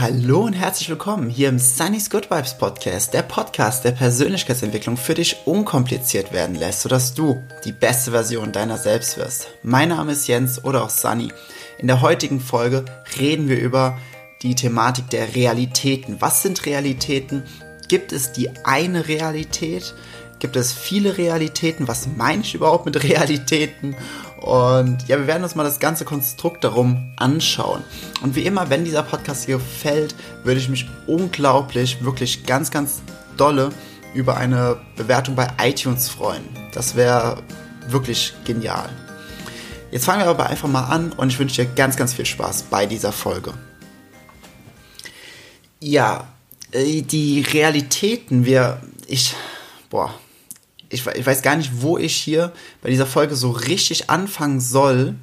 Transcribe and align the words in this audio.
Hallo 0.00 0.42
und 0.42 0.52
herzlich 0.52 0.88
willkommen 0.90 1.28
hier 1.28 1.48
im 1.48 1.58
Sunny's 1.58 2.08
Good 2.08 2.30
Vibes 2.30 2.56
Podcast, 2.56 3.12
der 3.14 3.22
Podcast, 3.22 3.82
der 3.82 3.90
Persönlichkeitsentwicklung 3.90 4.96
für 4.96 5.14
dich 5.14 5.38
unkompliziert 5.44 6.32
werden 6.32 6.54
lässt, 6.54 6.82
sodass 6.82 7.14
du 7.14 7.42
die 7.64 7.72
beste 7.72 8.12
Version 8.12 8.52
deiner 8.52 8.78
selbst 8.78 9.16
wirst. 9.16 9.48
Mein 9.64 9.88
Name 9.88 10.12
ist 10.12 10.28
Jens 10.28 10.62
oder 10.62 10.84
auch 10.84 10.90
Sunny. 10.90 11.32
In 11.78 11.88
der 11.88 12.00
heutigen 12.00 12.38
Folge 12.38 12.84
reden 13.18 13.48
wir 13.48 13.58
über 13.58 13.98
die 14.42 14.54
Thematik 14.54 15.10
der 15.10 15.34
Realitäten. 15.34 16.20
Was 16.20 16.42
sind 16.44 16.64
Realitäten? 16.64 17.42
Gibt 17.88 18.12
es 18.12 18.30
die 18.30 18.50
eine 18.64 19.08
Realität? 19.08 19.94
Gibt 20.38 20.54
es 20.54 20.72
viele 20.72 21.18
Realitäten? 21.18 21.88
Was 21.88 22.06
meine 22.06 22.42
ich 22.42 22.54
überhaupt 22.54 22.86
mit 22.86 23.02
Realitäten? 23.02 23.96
Und 24.40 25.08
ja, 25.08 25.18
wir 25.18 25.26
werden 25.26 25.42
uns 25.42 25.54
mal 25.54 25.64
das 25.64 25.80
ganze 25.80 26.04
Konstrukt 26.04 26.62
darum 26.62 27.12
anschauen. 27.16 27.82
Und 28.22 28.36
wie 28.36 28.42
immer, 28.42 28.70
wenn 28.70 28.84
dieser 28.84 29.02
Podcast 29.02 29.46
hier 29.46 29.58
gefällt, 29.58 30.14
würde 30.44 30.60
ich 30.60 30.68
mich 30.68 30.88
unglaublich, 31.06 32.04
wirklich 32.04 32.46
ganz, 32.46 32.70
ganz 32.70 33.02
dolle 33.36 33.70
über 34.14 34.36
eine 34.36 34.78
Bewertung 34.96 35.34
bei 35.34 35.48
iTunes 35.60 36.08
freuen. 36.08 36.42
Das 36.72 36.94
wäre 36.94 37.42
wirklich 37.88 38.32
genial. 38.44 38.88
Jetzt 39.90 40.04
fangen 40.04 40.20
wir 40.20 40.28
aber 40.28 40.46
einfach 40.46 40.68
mal 40.68 40.84
an 40.84 41.12
und 41.12 41.28
ich 41.28 41.38
wünsche 41.38 41.64
dir 41.64 41.70
ganz, 41.74 41.96
ganz 41.96 42.14
viel 42.14 42.26
Spaß 42.26 42.64
bei 42.64 42.86
dieser 42.86 43.12
Folge. 43.12 43.54
Ja, 45.80 46.28
äh, 46.72 47.02
die 47.02 47.40
Realitäten, 47.40 48.44
wir, 48.44 48.80
ich, 49.06 49.34
boah, 49.90 50.14
ich, 50.90 51.06
ich 51.06 51.26
weiß 51.26 51.42
gar 51.42 51.56
nicht, 51.56 51.82
wo 51.82 51.98
ich 51.98 52.16
hier 52.16 52.52
bei 52.82 52.90
dieser 52.90 53.06
Folge 53.06 53.36
so 53.36 53.50
richtig 53.50 54.10
anfangen 54.10 54.60
soll, 54.60 55.14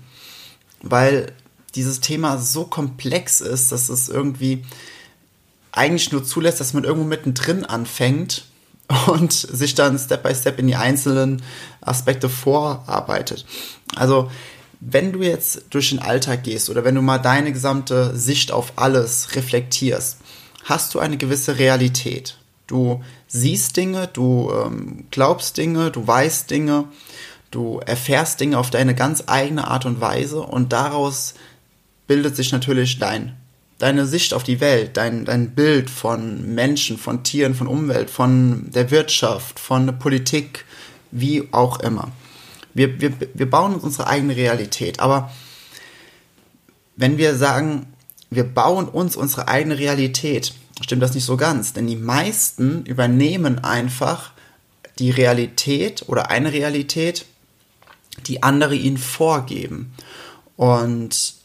weil 0.82 1.32
dieses 1.74 2.00
Thema 2.00 2.38
so 2.38 2.66
komplex 2.66 3.41
ist, 3.41 3.72
dass 3.72 3.90
es 3.90 4.08
irgendwie 4.08 4.64
eigentlich 5.72 6.12
nur 6.12 6.24
zulässt, 6.24 6.60
dass 6.60 6.74
man 6.74 6.84
irgendwo 6.84 7.07
mittendrin 7.07 7.66
anfängt 7.66 8.46
und 9.07 9.34
sich 9.34 9.76
dann 9.76 9.99
Step 9.99 10.24
by 10.24 10.34
Step 10.34 10.60
in 10.60 10.68
die 10.68 10.76
einzelnen 10.76 11.41
Aspekte 11.82 12.29
vorarbeitet. 12.29 13.46
Also, 13.96 14.32
wenn 14.79 15.13
du 15.13 15.24
jetzt 15.24 15.63
durch 15.72 15.90
den 15.90 16.00
Alltag 16.00 16.44
gehst 16.44 16.70
oder 16.70 16.84
wenn 16.84 16.96
du 16.96 17.02
mal 17.02 17.18
deine 17.18 17.52
gesamte 17.52 18.16
Sicht 18.16 18.52
auf 18.52 18.74
alles 18.76 19.35
reflektierst, 19.35 20.20
hast 20.66 20.94
du 20.94 21.00
eine 21.00 21.18
gewisse 21.18 21.57
Realität. 21.57 22.38
Du 22.68 23.04
siehst 23.27 23.77
Dinge, 23.77 24.08
du 24.12 24.52
ähm, 24.52 25.05
glaubst 25.12 25.58
Dinge, 25.58 25.91
du 25.91 26.05
weißt 26.05 26.49
Dinge, 26.49 26.85
du 27.52 27.80
erfährst 27.85 28.40
Dinge 28.40 28.57
auf 28.57 28.72
deine 28.72 28.96
ganz 28.96 29.24
eigene 29.27 29.68
Art 29.68 29.85
und 29.85 30.02
Weise 30.02 30.41
und 30.41 30.74
daraus 30.74 31.35
bildet 32.07 32.35
sich 32.35 32.52
natürlich 32.52 32.98
dein, 32.98 33.35
deine 33.77 34.05
Sicht 34.05 34.34
auf 34.34 34.44
die 34.44 34.60
Welt, 34.62 34.98
dein, 34.98 35.26
dein 35.26 35.54
Bild 35.54 35.90
von 35.90 36.55
Menschen, 36.55 36.98
von 36.98 37.24
Tieren, 37.24 37.54
von 37.54 37.68
Umwelt, 37.68 38.10
von 38.10 38.72
der 38.72 38.90
Wirtschaft, 38.91 39.60
von 39.60 39.85
der 39.85 39.94
Politik, 39.94 40.66
wie 41.12 41.48
auch 41.52 41.79
immer. 41.79 42.12
Wir, 42.74 43.00
wir, 43.00 43.13
wir 43.34 43.50
bauen 43.50 43.76
uns 43.76 43.84
unsere 43.84 44.07
eigene 44.07 44.35
Realität, 44.35 45.00
aber 45.00 45.32
wenn 46.96 47.18
wir 47.18 47.35
sagen, 47.35 47.88
wir 48.29 48.44
bauen 48.44 48.88
uns 48.88 49.16
unsere 49.16 49.48
eigene 49.48 49.77
Realität, 49.77 50.54
stimmt 50.81 51.01
das 51.01 51.13
nicht 51.13 51.26
so 51.26 51.37
ganz, 51.37 51.73
denn 51.73 51.87
die 51.87 51.95
meisten 51.95 52.85
übernehmen 52.85 53.59
einfach 53.59 54.31
die 54.99 55.12
Realität 55.12 56.04
oder 56.07 56.29
eine 56.32 56.54
Realität, 56.54 57.26
die 58.27 58.43
andere 58.43 58.76
ihnen 58.76 58.98
vorgeben. 58.98 59.93
Und 60.55 61.35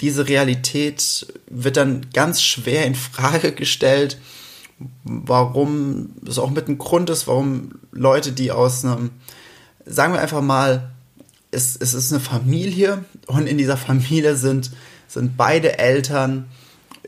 diese 0.00 0.28
Realität 0.28 1.26
wird 1.48 1.76
dann 1.76 2.06
ganz 2.12 2.42
schwer 2.42 2.86
in 2.86 2.94
Frage 2.94 3.52
gestellt, 3.52 4.18
warum 5.02 6.10
es 6.26 6.38
auch 6.38 6.50
mit 6.50 6.68
einem 6.68 6.78
Grund 6.78 7.10
ist, 7.10 7.26
warum 7.26 7.72
Leute, 7.90 8.30
die 8.30 8.52
aus 8.52 8.84
einem, 8.84 9.10
sagen 9.84 10.12
wir 10.12 10.20
einfach 10.20 10.42
mal, 10.42 10.90
es, 11.50 11.76
es 11.76 11.94
ist 11.94 12.12
eine 12.12 12.20
Familie 12.20 13.04
und 13.26 13.46
in 13.48 13.58
dieser 13.58 13.76
Familie 13.76 14.36
sind, 14.36 14.70
sind 15.08 15.36
beide 15.36 15.78
Eltern 15.78 16.46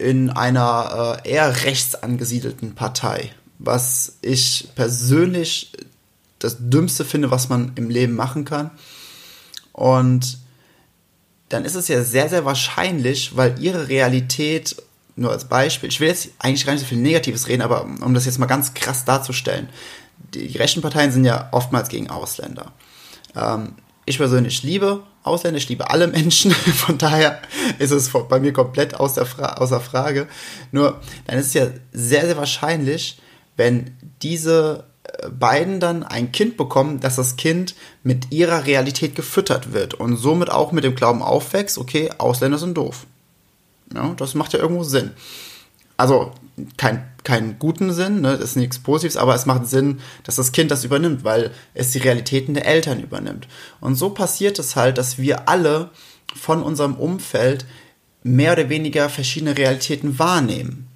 in 0.00 0.30
einer 0.30 1.20
äh, 1.24 1.30
eher 1.30 1.64
rechts 1.64 1.94
angesiedelten 1.94 2.74
Partei, 2.74 3.30
was 3.58 4.16
ich 4.22 4.68
persönlich 4.74 5.72
das 6.38 6.56
Dümmste 6.58 7.04
finde, 7.04 7.30
was 7.30 7.48
man 7.48 7.72
im 7.74 7.90
Leben 7.90 8.14
machen 8.14 8.44
kann. 8.44 8.70
Und 9.72 10.38
dann 11.50 11.64
ist 11.64 11.74
es 11.74 11.88
ja 11.88 12.02
sehr, 12.02 12.28
sehr 12.28 12.44
wahrscheinlich, 12.44 13.36
weil 13.36 13.62
ihre 13.62 13.88
Realität, 13.88 14.76
nur 15.16 15.32
als 15.32 15.44
Beispiel, 15.44 15.90
ich 15.90 16.00
will 16.00 16.08
jetzt 16.08 16.30
eigentlich 16.38 16.64
gar 16.64 16.72
nicht 16.72 16.82
so 16.82 16.88
viel 16.88 16.98
Negatives 16.98 17.48
reden, 17.48 17.62
aber 17.62 17.84
um 17.84 18.14
das 18.14 18.24
jetzt 18.24 18.38
mal 18.38 18.46
ganz 18.46 18.72
krass 18.72 19.04
darzustellen, 19.04 19.68
die 20.34 20.56
rechten 20.56 20.80
Parteien 20.80 21.12
sind 21.12 21.24
ja 21.24 21.48
oftmals 21.52 21.88
gegen 21.88 22.08
Ausländer. 22.08 22.72
Ähm, 23.36 23.74
ich 24.06 24.18
persönlich 24.18 24.62
liebe 24.62 25.02
Ausländer, 25.22 25.58
ich 25.58 25.68
liebe 25.68 25.90
alle 25.90 26.06
Menschen, 26.06 26.50
von 26.52 26.98
daher 26.98 27.40
ist 27.78 27.90
es 27.90 28.10
bei 28.28 28.40
mir 28.40 28.52
komplett 28.52 28.94
außer, 28.94 29.26
Fra 29.26 29.54
außer 29.54 29.80
Frage. 29.80 30.26
Nur, 30.72 31.00
dann 31.26 31.38
ist 31.38 31.48
es 31.48 31.54
ja 31.54 31.66
sehr, 31.92 32.26
sehr 32.26 32.36
wahrscheinlich, 32.36 33.20
wenn 33.56 33.96
diese 34.22 34.84
äh, 35.04 35.28
beiden 35.28 35.80
dann 35.80 36.02
ein 36.02 36.32
Kind 36.32 36.56
bekommen, 36.56 37.00
dass 37.00 37.16
das 37.16 37.36
Kind 37.36 37.74
mit 38.02 38.32
ihrer 38.32 38.64
Realität 38.64 39.14
gefüttert 39.14 39.72
wird 39.72 39.94
und 39.94 40.16
somit 40.16 40.50
auch 40.50 40.72
mit 40.72 40.84
dem 40.84 40.94
Glauben 40.94 41.22
aufwächst, 41.22 41.76
okay, 41.76 42.10
Ausländer 42.16 42.58
sind 42.58 42.76
doof. 42.76 43.06
Ja, 43.94 44.14
das 44.16 44.34
macht 44.34 44.52
ja 44.52 44.60
irgendwo 44.60 44.84
Sinn. 44.84 45.10
Also 46.00 46.32
kein, 46.78 47.06
keinen 47.24 47.58
guten 47.58 47.92
Sinn, 47.92 48.22
ne, 48.22 48.32
das 48.32 48.50
ist 48.50 48.56
nichts 48.56 48.78
Positives, 48.78 49.18
aber 49.18 49.34
es 49.34 49.44
macht 49.44 49.66
Sinn, 49.66 50.00
dass 50.24 50.36
das 50.36 50.52
Kind 50.52 50.70
das 50.70 50.82
übernimmt, 50.82 51.24
weil 51.24 51.50
es 51.74 51.90
die 51.90 51.98
Realitäten 51.98 52.54
der 52.54 52.64
Eltern 52.64 53.00
übernimmt. 53.00 53.46
Und 53.82 53.96
so 53.96 54.08
passiert 54.08 54.58
es 54.58 54.76
halt, 54.76 54.96
dass 54.96 55.18
wir 55.18 55.46
alle 55.48 55.90
von 56.34 56.62
unserem 56.62 56.94
Umfeld 56.94 57.66
mehr 58.22 58.52
oder 58.52 58.70
weniger 58.70 59.10
verschiedene 59.10 59.58
Realitäten 59.58 60.18
wahrnehmen. 60.18 60.88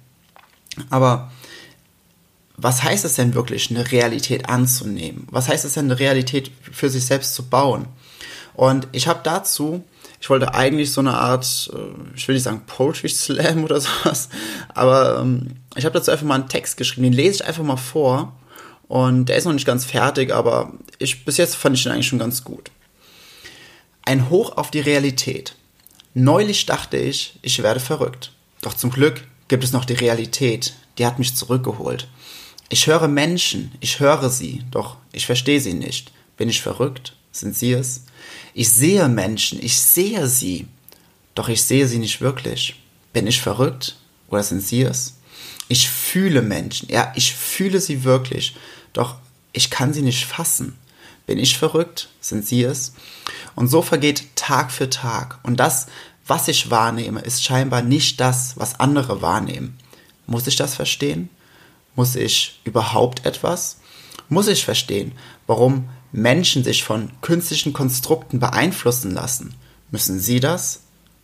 Aber 0.89 1.31
was 2.57 2.81
heißt 2.81 3.05
es 3.05 3.13
denn 3.13 3.35
wirklich, 3.35 3.69
eine 3.69 3.91
Realität 3.91 4.49
anzunehmen? 4.49 5.27
Was 5.29 5.49
heißt 5.49 5.65
es 5.65 5.73
denn, 5.73 5.85
eine 5.85 5.99
Realität 5.99 6.49
für 6.71 6.89
sich 6.89 7.05
selbst 7.05 7.35
zu 7.35 7.47
bauen? 7.47 7.85
Und 8.55 8.87
ich 8.91 9.07
habe 9.07 9.19
dazu 9.23 9.83
ich 10.25 10.29
wollte 10.31 10.55
eigentlich 10.55 10.91
so 10.91 11.01
eine 11.01 11.13
Art, 11.13 11.69
äh, 11.71 12.15
ich 12.15 12.27
will 12.27 12.33
nicht 12.33 12.45
sagen 12.45 12.63
Poetry 12.65 13.09
Slam 13.09 13.63
oder 13.65 13.79
sowas, 13.79 14.29
aber 14.75 15.21
ähm, 15.21 15.55
ich 15.75 15.85
habe 15.85 15.97
dazu 15.97 16.11
einfach 16.11 16.25
mal 16.25 16.35
einen 16.35 16.49
Text 16.49 16.77
geschrieben, 16.77 17.03
den 17.03 17.13
lese 17.13 17.35
ich 17.35 17.45
einfach 17.45 17.63
mal 17.63 17.77
vor. 17.77 18.33
Und 18.87 19.25
der 19.25 19.37
ist 19.37 19.45
noch 19.45 19.53
nicht 19.53 19.65
ganz 19.65 19.85
fertig, 19.85 20.31
aber 20.31 20.73
ich, 20.99 21.25
bis 21.25 21.37
jetzt 21.37 21.55
fand 21.55 21.75
ich 21.75 21.83
den 21.83 21.93
eigentlich 21.93 22.07
schon 22.07 22.19
ganz 22.19 22.43
gut. 22.43 22.69
Ein 24.03 24.29
Hoch 24.29 24.57
auf 24.57 24.69
die 24.69 24.81
Realität. 24.81 25.55
Neulich 26.13 26.65
dachte 26.65 26.97
ich, 26.97 27.39
ich 27.41 27.63
werde 27.63 27.79
verrückt. 27.79 28.31
Doch 28.61 28.73
zum 28.73 28.91
Glück 28.91 29.23
gibt 29.47 29.63
es 29.63 29.71
noch 29.71 29.85
die 29.85 29.93
Realität, 29.93 30.73
die 30.97 31.05
hat 31.05 31.19
mich 31.19 31.35
zurückgeholt. 31.35 32.07
Ich 32.69 32.87
höre 32.87 33.07
Menschen, 33.07 33.71
ich 33.79 33.99
höre 33.99 34.29
sie, 34.29 34.63
doch 34.71 34.97
ich 35.13 35.25
verstehe 35.25 35.61
sie 35.61 35.73
nicht. 35.73 36.11
Bin 36.37 36.49
ich 36.49 36.61
verrückt? 36.61 37.15
Sind 37.31 37.55
sie 37.55 37.73
es? 37.73 38.03
Ich 38.53 38.69
sehe 38.69 39.07
Menschen, 39.07 39.63
ich 39.63 39.79
sehe 39.79 40.27
sie, 40.27 40.67
doch 41.33 41.49
ich 41.49 41.63
sehe 41.63 41.87
sie 41.87 41.97
nicht 41.97 42.21
wirklich. 42.21 42.75
Bin 43.13 43.25
ich 43.25 43.41
verrückt 43.41 43.95
oder 44.29 44.43
sind 44.43 44.61
sie 44.61 44.83
es? 44.83 45.15
Ich 45.67 45.89
fühle 45.89 46.41
Menschen, 46.41 46.89
ja, 46.89 47.11
ich 47.15 47.33
fühle 47.33 47.79
sie 47.79 48.03
wirklich, 48.03 48.55
doch 48.93 49.15
ich 49.53 49.69
kann 49.69 49.93
sie 49.93 50.01
nicht 50.01 50.25
fassen. 50.25 50.77
Bin 51.25 51.39
ich 51.39 51.57
verrückt? 51.57 52.09
Sind 52.21 52.45
sie 52.45 52.63
es? 52.63 52.93
Und 53.55 53.67
so 53.67 53.81
vergeht 53.81 54.35
Tag 54.35 54.71
für 54.71 54.89
Tag. 54.89 55.39
Und 55.43 55.59
das, 55.59 55.87
was 56.27 56.47
ich 56.47 56.69
wahrnehme, 56.69 57.21
ist 57.21 57.43
scheinbar 57.43 57.81
nicht 57.81 58.19
das, 58.19 58.57
was 58.57 58.79
andere 58.79 59.21
wahrnehmen. 59.21 59.77
Muss 60.27 60.45
ich 60.45 60.55
das 60.55 60.75
verstehen? 60.75 61.29
Muss 61.95 62.15
ich 62.15 62.59
überhaupt 62.63 63.25
etwas? 63.25 63.77
Muss 64.29 64.47
ich 64.47 64.65
verstehen, 64.65 65.13
warum 65.47 65.89
Menschen 66.11 66.63
sich 66.63 66.83
von 66.83 67.11
künstlichen 67.21 67.73
Konstrukten 67.73 68.39
beeinflussen 68.39 69.11
lassen, 69.11 69.53
müssen 69.91 70.19
sie 70.19 70.39
das? 70.39 70.81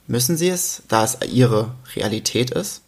Müssen 0.08 0.36
sie 0.36 0.50
es, 0.50 0.84
da 0.88 1.04
es 1.04 1.18
ihre 1.32 1.74
Realität 1.96 2.52
ist? 2.52 2.82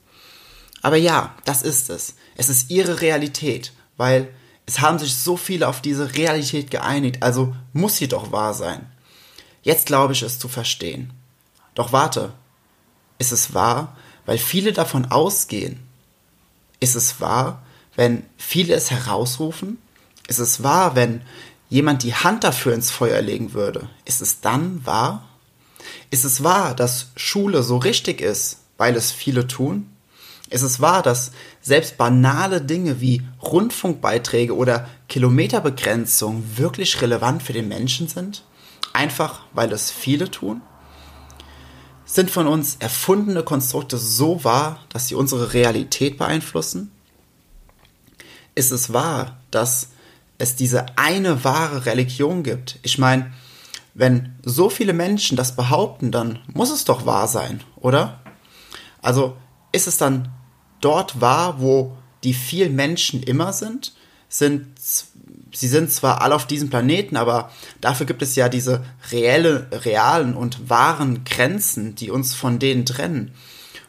Aber 0.84 0.98
ja, 0.98 1.34
das 1.46 1.64
ist 1.64 1.90
es. 1.90 2.16
Es 2.36 2.50
ist 2.50 2.70
ihre 2.70 3.02
Realität, 3.02 3.74
weil 3.98 4.32
es 4.66 4.82
haben 4.82 5.00
sich 5.00 5.16
so 5.16 5.38
viele 5.38 5.68
auf 5.68 5.82
diese 5.82 6.16
Realität 6.16 6.70
geeinigt, 6.70 7.24
also 7.24 7.56
muss 7.72 7.98
sie 7.98 8.08
doch 8.08 8.32
wahr 8.32 8.54
sein. 8.54 8.86
Jetzt 9.64 9.88
glaube 9.88 10.14
ich 10.14 10.22
es 10.22 10.40
zu 10.40 10.48
verstehen. 10.48 11.12
Doch 11.74 11.92
warte, 11.92 12.34
ist 13.18 13.32
es 13.32 13.54
wahr, 13.54 13.98
weil 14.26 14.38
viele 14.38 14.74
davon 14.74 15.06
ausgehen? 15.06 15.80
Ist 16.80 16.96
es 16.96 17.22
wahr, 17.22 17.64
wenn 17.96 18.26
viele 18.38 18.74
es 18.74 18.92
herausrufen? 18.92 19.78
Ist 20.28 20.40
es 20.40 20.64
wahr, 20.64 20.96
wenn 20.96 21.22
jemand 21.70 22.04
die 22.04 22.14
Hand 22.14 22.44
dafür 22.44 22.74
ins 22.74 22.92
Feuer 22.92 23.22
legen 23.22 23.54
würde, 23.54 23.90
ist 24.04 24.22
es 24.22 24.42
dann 24.42 24.86
wahr? 24.86 25.28
Ist 26.10 26.26
es 26.26 26.44
wahr, 26.44 26.76
dass 26.76 27.08
Schule 27.16 27.64
so 27.64 27.78
richtig 27.78 28.20
ist, 28.20 28.60
weil 28.78 28.96
es 28.96 29.12
viele 29.12 29.48
tun? 29.48 29.93
Ist 30.54 30.62
es 30.62 30.80
wahr, 30.80 31.02
dass 31.02 31.32
selbst 31.62 31.98
banale 31.98 32.62
Dinge 32.62 33.02
wie 33.02 33.24
Rundfunkbeiträge 33.42 34.56
oder 34.56 34.88
Kilometerbegrenzung 35.10 36.44
wirklich 36.58 37.02
relevant 37.02 37.42
für 37.42 37.54
den 37.54 37.68
Menschen 37.68 38.08
sind? 38.08 38.44
Einfach 38.94 39.40
weil 39.54 39.72
es 39.72 39.90
viele 39.90 40.30
tun? 40.30 40.62
Sind 42.06 42.30
von 42.30 42.46
uns 42.46 42.76
erfundene 42.78 43.42
Konstrukte 43.42 43.98
so 43.98 44.44
wahr, 44.44 44.78
dass 44.90 45.08
sie 45.08 45.16
unsere 45.16 45.54
Realität 45.54 46.20
beeinflussen? 46.20 46.92
Ist 48.54 48.70
es 48.70 48.94
wahr, 48.94 49.38
dass 49.50 49.90
es 50.38 50.56
diese 50.56 50.86
eine 50.98 51.44
wahre 51.44 51.88
Religion 51.88 52.44
gibt? 52.44 52.78
Ich 52.84 53.00
meine, 53.00 53.34
wenn 53.96 54.36
so 54.44 54.70
viele 54.70 54.94
Menschen 54.94 55.36
das 55.36 55.56
behaupten, 55.56 56.12
dann 56.12 56.38
muss 56.46 56.70
es 56.70 56.86
doch 56.86 57.08
wahr 57.08 57.28
sein, 57.28 57.64
oder? 57.76 58.22
Also 59.02 59.36
ist 59.72 59.88
es 59.88 59.98
dann 59.98 60.30
dort 60.84 61.22
wahr, 61.22 61.60
wo 61.60 61.96
die 62.24 62.34
vielen 62.34 62.76
Menschen 62.76 63.24
immer 63.24 63.54
sind? 63.54 63.94
Sind 64.30 64.68
sie 65.54 65.68
sind 65.68 65.92
zwar 65.92 66.22
alle 66.22 66.36
auf 66.36 66.48
diesem 66.48 66.70
Planeten, 66.70 67.16
aber 67.16 67.52
dafür 67.80 68.06
gibt 68.06 68.22
es 68.22 68.36
ja 68.36 68.50
diese 68.50 68.84
reelle, 69.12 69.68
realen 69.72 70.36
und 70.36 70.70
wahren 70.70 71.24
Grenzen, 71.24 71.96
die 71.96 72.10
uns 72.10 72.34
von 72.34 72.60
denen 72.60 72.86
trennen. 72.86 73.34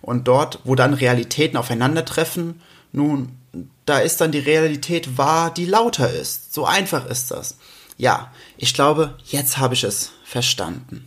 Und 0.00 0.28
dort, 0.28 0.60
wo 0.64 0.74
dann 0.74 0.94
Realitäten 0.94 1.56
aufeinandertreffen, 1.56 2.60
nun, 2.92 3.32
da 3.86 3.98
ist 3.98 4.20
dann 4.20 4.32
die 4.32 4.38
Realität 4.38 5.16
wahr, 5.16 5.52
die 5.52 5.66
lauter 5.66 6.12
ist. 6.12 6.52
So 6.52 6.66
einfach 6.66 7.06
ist 7.06 7.30
das. 7.30 7.56
Ja, 7.96 8.30
ich 8.56 8.74
glaube, 8.74 9.16
jetzt 9.24 9.58
habe 9.58 9.74
ich 9.74 9.84
es 9.84 10.12
verstanden. 10.24 11.06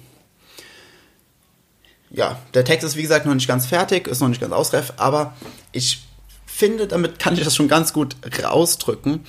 Ja, 2.09 2.39
der 2.53 2.63
Text 2.63 2.85
ist 2.85 2.95
wie 2.95 3.01
gesagt 3.01 3.25
noch 3.25 3.33
nicht 3.33 3.47
ganz 3.47 3.65
fertig, 3.65 4.07
ist 4.07 4.21
noch 4.21 4.29
nicht 4.29 4.41
ganz 4.41 4.53
ausreif, 4.53 4.93
aber 4.97 5.33
ich 5.71 6.03
finde, 6.45 6.87
damit 6.87 7.19
kann 7.19 7.35
ich 7.35 7.43
das 7.43 7.55
schon 7.55 7.67
ganz 7.67 7.93
gut 7.93 8.15
ausdrücken, 8.43 9.25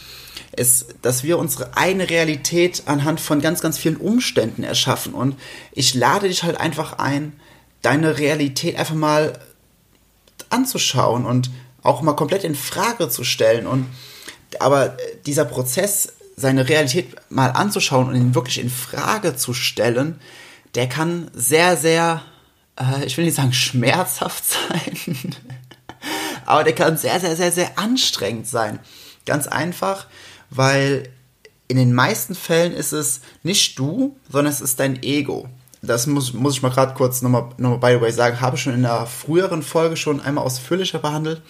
ist, 0.57 0.95
dass 1.03 1.25
wir 1.25 1.39
unsere 1.39 1.77
eigene 1.77 2.09
Realität 2.09 2.85
anhand 2.87 3.21
von 3.21 3.41
ganz, 3.41 3.61
ganz 3.61 3.77
vielen 3.77 3.97
Umständen 3.97 4.63
erschaffen. 4.63 5.13
Und 5.13 5.37
ich 5.73 5.95
lade 5.95 6.29
dich 6.29 6.43
halt 6.43 6.59
einfach 6.59 6.99
ein, 6.99 7.39
deine 7.83 8.19
Realität 8.19 8.77
einfach 8.77 8.95
mal 8.95 9.39
anzuschauen 10.51 11.27
und 11.27 11.51
auch 11.83 12.03
mal 12.03 12.15
komplett 12.15 12.45
in 12.45 12.55
Frage 12.55 13.09
zu 13.09 13.25
stellen. 13.25 13.67
Und 13.67 13.87
aber 14.59 14.97
dieser 15.27 15.45
Prozess, 15.45 16.15
seine 16.37 16.69
Realität 16.69 17.17
mal 17.31 17.49
anzuschauen 17.49 18.09
und 18.09 18.15
ihn 18.15 18.35
wirklich 18.35 18.59
in 18.59 18.71
Frage 18.71 19.37
zu 19.37 19.53
stellen, 19.53 20.19
der 20.75 20.89
kann 20.89 21.31
sehr, 21.35 21.77
sehr, 21.77 22.23
äh, 22.79 23.05
ich 23.05 23.17
will 23.17 23.25
nicht 23.25 23.37
sagen 23.37 23.53
schmerzhaft 23.53 24.45
sein, 24.45 25.35
aber 26.47 26.65
der 26.65 26.75
kann 26.75 26.97
sehr, 26.97 27.21
sehr, 27.21 27.37
sehr, 27.37 27.53
sehr 27.53 27.79
anstrengend 27.79 28.47
sein. 28.47 28.79
Ganz 29.27 29.47
einfach, 29.47 30.07
weil 30.51 31.11
in 31.69 31.77
den 31.77 31.93
meisten 31.93 32.35
Fällen 32.35 32.73
ist 32.73 32.93
es 32.93 33.21
nicht 33.43 33.79
du, 33.79 34.17
sondern 34.31 34.53
es 34.53 34.61
ist 34.61 34.81
dein 34.81 35.03
Ego. 35.03 35.49
Das 35.83 36.07
muss, 36.07 36.33
muss 36.33 36.55
ich 36.55 36.63
mal 36.63 36.71
gerade 36.71 36.95
kurz 36.95 37.23
nochmal, 37.23 37.51
nochmal 37.59 37.79
by 37.79 37.99
the 37.99 38.01
way 38.01 38.13
sagen, 38.13 38.41
habe 38.41 38.57
schon 38.57 38.75
in 38.75 38.85
einer 38.85 39.07
früheren 39.07 39.63
Folge 39.63 39.97
schon 39.97 40.21
einmal 40.21 40.45
ausführlicher 40.45 40.99
behandelt. 40.99 41.43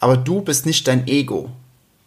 Aber 0.00 0.16
du 0.16 0.40
bist 0.40 0.66
nicht 0.66 0.88
dein 0.88 1.06
Ego. 1.06 1.50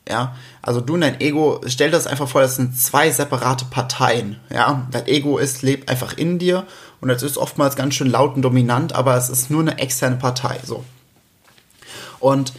Ja, 0.07 0.35
also 0.61 0.81
du 0.81 0.93
und 0.93 1.01
dein 1.01 1.19
Ego, 1.19 1.61
stell 1.65 1.87
dir 1.89 1.97
das 1.97 2.05
einfach 2.05 2.27
vor, 2.27 2.41
das 2.41 2.57
sind 2.57 2.77
zwei 2.77 3.09
separate 3.09 3.65
Parteien. 3.65 4.39
Ja, 4.53 4.87
dein 4.91 5.07
Ego 5.07 5.39
ist, 5.39 5.63
lebt 5.63 5.89
einfach 5.89 6.15
in 6.17 6.37
dir 6.37 6.67
und 7.01 7.09
das 7.09 7.23
ist 7.23 7.37
oftmals 7.37 7.75
ganz 7.75 7.95
schön 7.95 8.11
laut 8.11 8.35
und 8.35 8.43
dominant, 8.43 8.93
aber 8.93 9.17
es 9.17 9.29
ist 9.29 9.49
nur 9.49 9.61
eine 9.61 9.79
externe 9.79 10.17
Partei. 10.17 10.59
So. 10.63 10.85
Und 12.19 12.53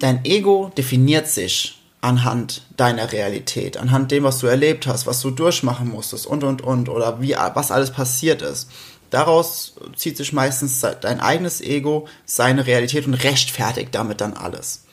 dein 0.00 0.24
Ego 0.24 0.72
definiert 0.76 1.28
sich 1.28 1.80
anhand 2.00 2.62
deiner 2.76 3.12
Realität, 3.12 3.76
anhand 3.76 4.10
dem, 4.10 4.24
was 4.24 4.40
du 4.40 4.48
erlebt 4.48 4.88
hast, 4.88 5.06
was 5.06 5.20
du 5.20 5.30
durchmachen 5.30 5.88
musstest 5.88 6.26
und 6.26 6.42
und 6.42 6.60
und 6.60 6.88
oder 6.88 7.20
wie 7.20 7.36
was 7.54 7.70
alles 7.70 7.92
passiert 7.92 8.42
ist. 8.42 8.68
Daraus 9.10 9.74
zieht 9.94 10.16
sich 10.16 10.32
meistens 10.32 10.80
dein 10.80 11.20
eigenes 11.20 11.60
Ego, 11.60 12.08
seine 12.24 12.66
Realität 12.66 13.06
und 13.06 13.14
rechtfertigt 13.14 13.94
damit 13.94 14.20
dann 14.20 14.32
alles. 14.32 14.84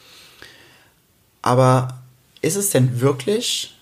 Aber 1.41 1.99
ist 2.41 2.55
es 2.55 2.69
denn 2.69 3.01
wirklich, 3.01 3.77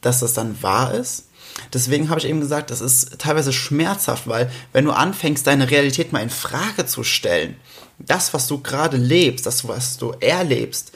dass 0.00 0.20
das 0.20 0.34
dann 0.34 0.62
wahr 0.62 0.94
ist? 0.94 1.28
Deswegen 1.72 2.08
habe 2.08 2.20
ich 2.20 2.26
eben 2.26 2.40
gesagt, 2.40 2.70
das 2.70 2.80
ist 2.80 3.18
teilweise 3.18 3.52
schmerzhaft, 3.52 4.26
weil 4.26 4.50
wenn 4.72 4.84
du 4.84 4.92
anfängst, 4.92 5.46
deine 5.46 5.70
Realität 5.70 6.12
mal 6.12 6.22
in 6.22 6.30
Frage 6.30 6.86
zu 6.86 7.04
stellen, 7.04 7.56
das, 7.98 8.34
was 8.34 8.46
du 8.46 8.58
gerade 8.58 8.96
lebst, 8.96 9.46
das, 9.46 9.68
was 9.68 9.96
du 9.98 10.12
erlebst, 10.20 10.92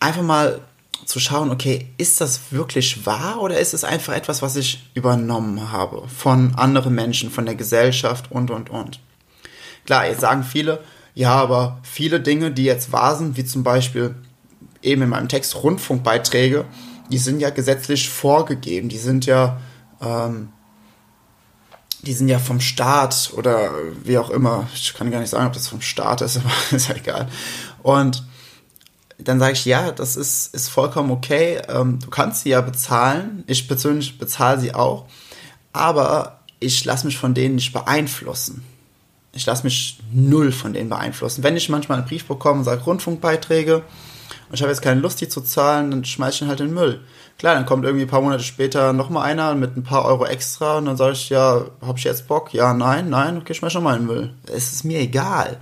einfach 0.00 0.22
mal 0.22 0.60
zu 1.04 1.18
schauen, 1.18 1.50
okay, 1.50 1.88
ist 1.98 2.20
das 2.20 2.40
wirklich 2.50 3.06
wahr 3.06 3.40
oder 3.40 3.58
ist 3.58 3.74
es 3.74 3.84
einfach 3.84 4.14
etwas, 4.14 4.42
was 4.42 4.56
ich 4.56 4.90
übernommen 4.94 5.72
habe 5.72 6.06
von 6.08 6.54
anderen 6.54 6.94
Menschen, 6.94 7.30
von 7.30 7.46
der 7.46 7.54
Gesellschaft 7.54 8.30
und, 8.30 8.50
und, 8.50 8.70
und. 8.70 9.00
Klar, 9.86 10.06
jetzt 10.06 10.20
sagen 10.20 10.44
viele, 10.44 10.82
ja, 11.14 11.34
aber 11.34 11.78
viele 11.82 12.20
Dinge, 12.20 12.52
die 12.52 12.64
jetzt 12.64 12.92
wahr 12.92 13.16
sind, 13.16 13.36
wie 13.36 13.44
zum 13.44 13.64
Beispiel 13.64 14.14
eben 14.82 15.02
in 15.02 15.08
meinem 15.08 15.28
Text 15.28 15.62
Rundfunkbeiträge, 15.62 16.64
die 17.10 17.18
sind 17.18 17.40
ja 17.40 17.50
gesetzlich 17.50 18.08
vorgegeben, 18.08 18.88
die 18.88 18.98
sind 18.98 19.26
ja, 19.26 19.60
ähm, 20.00 20.50
die 22.02 22.14
sind 22.14 22.28
ja 22.28 22.38
vom 22.38 22.60
Staat 22.60 23.32
oder 23.36 23.72
wie 24.04 24.16
auch 24.16 24.30
immer. 24.30 24.68
Ich 24.74 24.94
kann 24.94 25.10
gar 25.10 25.20
nicht 25.20 25.30
sagen, 25.30 25.46
ob 25.46 25.52
das 25.52 25.68
vom 25.68 25.80
Staat 25.80 26.22
ist, 26.22 26.36
aber 26.38 26.76
ist 26.76 26.88
ja 26.88 26.96
egal. 26.96 27.28
Und 27.82 28.24
dann 29.18 29.38
sage 29.38 29.52
ich, 29.52 29.64
ja, 29.64 29.92
das 29.92 30.16
ist, 30.16 30.54
ist 30.54 30.68
vollkommen 30.68 31.10
okay. 31.10 31.60
Ähm, 31.68 31.98
du 31.98 32.08
kannst 32.08 32.42
sie 32.42 32.50
ja 32.50 32.60
bezahlen. 32.60 33.44
Ich 33.46 33.68
persönlich 33.68 34.18
bezahle 34.18 34.60
sie 34.60 34.74
auch. 34.74 35.06
Aber 35.72 36.40
ich 36.58 36.84
lasse 36.84 37.06
mich 37.06 37.18
von 37.18 37.34
denen 37.34 37.56
nicht 37.56 37.72
beeinflussen. 37.72 38.64
Ich 39.32 39.46
lasse 39.46 39.64
mich 39.64 40.00
null 40.12 40.52
von 40.52 40.72
denen 40.72 40.88
beeinflussen. 40.88 41.42
Wenn 41.44 41.56
ich 41.56 41.68
manchmal 41.68 41.98
einen 41.98 42.08
Brief 42.08 42.26
bekomme 42.26 42.60
und 42.60 42.64
sage 42.64 42.82
Rundfunkbeiträge 42.82 43.82
und 44.50 44.54
ich 44.54 44.62
habe 44.62 44.72
jetzt 44.72 44.82
keine 44.82 45.00
Lust, 45.00 45.20
die 45.20 45.28
zu 45.28 45.42
zahlen, 45.42 45.92
dann 45.92 46.04
schmeiße 46.04 46.36
ich 46.36 46.42
ihn 46.42 46.48
halt 46.48 46.58
in 46.58 46.66
den 46.66 46.74
Müll. 46.74 47.00
Klar, 47.38 47.54
dann 47.54 47.66
kommt 47.66 47.84
irgendwie 47.84 48.04
ein 48.04 48.10
paar 48.10 48.20
Monate 48.20 48.42
später 48.42 48.92
nochmal 48.92 49.30
einer 49.30 49.54
mit 49.54 49.76
ein 49.76 49.84
paar 49.84 50.04
Euro 50.04 50.26
extra 50.26 50.78
und 50.78 50.86
dann 50.86 50.96
sage 50.96 51.12
ich, 51.12 51.30
ja, 51.30 51.66
habe 51.80 51.98
ich 51.98 52.02
jetzt 52.02 52.26
Bock? 52.26 52.52
Ja, 52.52 52.74
nein, 52.74 53.10
nein, 53.10 53.38
okay, 53.38 53.54
schmeiß 53.54 53.72
schon 53.72 53.84
mal 53.84 53.96
in 53.96 54.08
den 54.08 54.14
Müll. 54.14 54.34
Es 54.52 54.72
ist 54.72 54.82
mir 54.82 54.98
egal. 54.98 55.60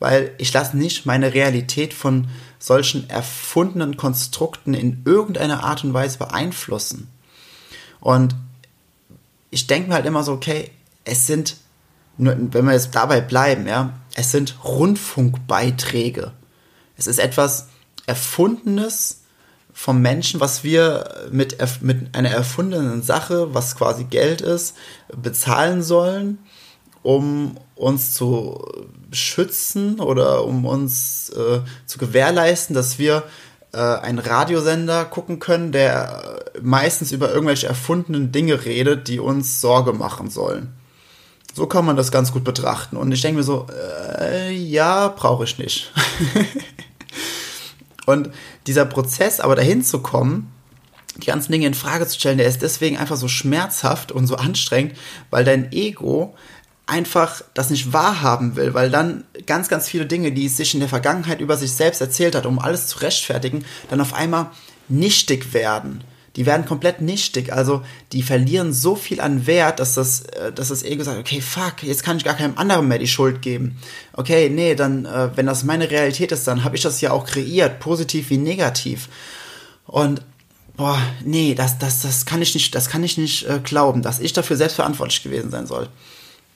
Weil 0.00 0.34
ich 0.36 0.52
lasse 0.52 0.76
nicht 0.76 1.06
meine 1.06 1.32
Realität 1.32 1.94
von 1.94 2.28
solchen 2.58 3.08
erfundenen 3.08 3.96
Konstrukten 3.96 4.74
in 4.74 5.00
irgendeiner 5.06 5.64
Art 5.64 5.82
und 5.82 5.94
Weise 5.94 6.18
beeinflussen. 6.18 7.08
Und 8.00 8.36
ich 9.48 9.66
denke 9.66 9.88
mir 9.88 9.94
halt 9.94 10.06
immer 10.06 10.24
so, 10.24 10.32
okay, 10.32 10.70
es 11.04 11.26
sind, 11.26 11.56
wenn 12.18 12.66
wir 12.66 12.72
jetzt 12.74 12.94
dabei 12.94 13.22
bleiben, 13.22 13.66
ja, 13.66 13.94
es 14.14 14.30
sind 14.30 14.62
Rundfunkbeiträge. 14.62 16.32
Es 16.98 17.06
ist 17.06 17.18
etwas 17.18 17.68
Erfundenes 18.06 19.22
vom 19.72 20.00
Menschen, 20.00 20.40
was 20.40 20.62
wir 20.62 21.28
mit, 21.30 21.56
mit 21.82 22.14
einer 22.16 22.30
erfundenen 22.30 23.02
Sache, 23.02 23.52
was 23.54 23.76
quasi 23.76 24.04
Geld 24.04 24.40
ist, 24.40 24.76
bezahlen 25.14 25.82
sollen, 25.82 26.38
um 27.02 27.58
uns 27.74 28.14
zu 28.14 28.64
schützen 29.10 30.00
oder 30.00 30.44
um 30.44 30.64
uns 30.64 31.30
äh, 31.30 31.60
zu 31.86 31.98
gewährleisten, 31.98 32.74
dass 32.74 32.98
wir 32.98 33.24
äh, 33.72 33.78
einen 33.78 34.20
Radiosender 34.20 35.04
gucken 35.04 35.40
können, 35.40 35.72
der 35.72 36.42
meistens 36.62 37.10
über 37.10 37.32
irgendwelche 37.32 37.66
erfundenen 37.66 38.30
Dinge 38.30 38.64
redet, 38.64 39.08
die 39.08 39.18
uns 39.18 39.60
Sorge 39.60 39.92
machen 39.92 40.30
sollen. 40.30 40.72
So 41.52 41.66
kann 41.66 41.84
man 41.84 41.96
das 41.96 42.10
ganz 42.10 42.32
gut 42.32 42.44
betrachten. 42.44 42.96
Und 42.96 43.12
ich 43.12 43.22
denke 43.22 43.38
mir 43.38 43.44
so, 43.44 43.66
äh, 44.20 44.52
ja, 44.52 45.08
brauche 45.08 45.44
ich 45.44 45.58
nicht. 45.58 45.92
Und 48.06 48.30
dieser 48.66 48.84
Prozess, 48.84 49.40
aber 49.40 49.56
dahin 49.56 49.82
zu 49.82 50.00
kommen, 50.00 50.52
die 51.16 51.26
ganzen 51.26 51.52
Dinge 51.52 51.66
in 51.66 51.74
Frage 51.74 52.06
zu 52.06 52.18
stellen, 52.18 52.38
der 52.38 52.48
ist 52.48 52.62
deswegen 52.62 52.96
einfach 52.96 53.16
so 53.16 53.28
schmerzhaft 53.28 54.12
und 54.12 54.26
so 54.26 54.36
anstrengend, 54.36 54.94
weil 55.30 55.44
dein 55.44 55.72
Ego 55.72 56.34
einfach 56.86 57.42
das 57.54 57.70
nicht 57.70 57.92
wahrhaben 57.92 58.56
will, 58.56 58.74
weil 58.74 58.90
dann 58.90 59.24
ganz, 59.46 59.68
ganz 59.68 59.88
viele 59.88 60.06
Dinge, 60.06 60.32
die 60.32 60.46
es 60.46 60.56
sich 60.56 60.74
in 60.74 60.80
der 60.80 60.88
Vergangenheit 60.88 61.40
über 61.40 61.56
sich 61.56 61.72
selbst 61.72 62.00
erzählt 62.00 62.34
hat, 62.34 62.46
um 62.46 62.58
alles 62.58 62.88
zu 62.88 62.98
rechtfertigen, 62.98 63.64
dann 63.88 64.00
auf 64.00 64.12
einmal 64.12 64.50
nichtig 64.88 65.54
werden. 65.54 66.04
Die 66.36 66.46
werden 66.46 66.66
komplett 66.66 67.00
nichtig, 67.00 67.52
also 67.52 67.82
die 68.12 68.22
verlieren 68.22 68.72
so 68.72 68.96
viel 68.96 69.20
an 69.20 69.46
Wert, 69.46 69.78
dass 69.78 69.94
das, 69.94 70.22
äh, 70.22 70.52
dass 70.52 70.68
das 70.68 70.82
Ego 70.82 71.04
sagt, 71.04 71.18
okay, 71.18 71.40
fuck, 71.40 71.82
jetzt 71.82 72.02
kann 72.02 72.16
ich 72.16 72.24
gar 72.24 72.34
keinem 72.34 72.58
anderen 72.58 72.88
mehr 72.88 72.98
die 72.98 73.06
Schuld 73.06 73.40
geben. 73.40 73.76
Okay, 74.12 74.48
nee, 74.48 74.74
dann, 74.74 75.04
äh, 75.04 75.30
wenn 75.36 75.46
das 75.46 75.62
meine 75.62 75.90
Realität 75.90 76.32
ist, 76.32 76.46
dann 76.48 76.64
habe 76.64 76.76
ich 76.76 76.82
das 76.82 77.00
ja 77.00 77.12
auch 77.12 77.26
kreiert, 77.26 77.78
positiv 77.78 78.30
wie 78.30 78.38
negativ. 78.38 79.08
Und 79.86 80.22
boah, 80.76 80.98
nee, 81.24 81.54
das, 81.54 81.78
das, 81.78 82.02
das 82.02 82.26
kann 82.26 82.42
ich 82.42 82.54
nicht, 82.54 82.74
das 82.74 82.88
kann 82.88 83.04
ich 83.04 83.16
nicht 83.16 83.48
äh, 83.48 83.60
glauben, 83.62 84.02
dass 84.02 84.18
ich 84.18 84.32
dafür 84.32 84.56
selbst 84.56 84.74
verantwortlich 84.74 85.22
gewesen 85.22 85.50
sein 85.50 85.66
soll. 85.66 85.88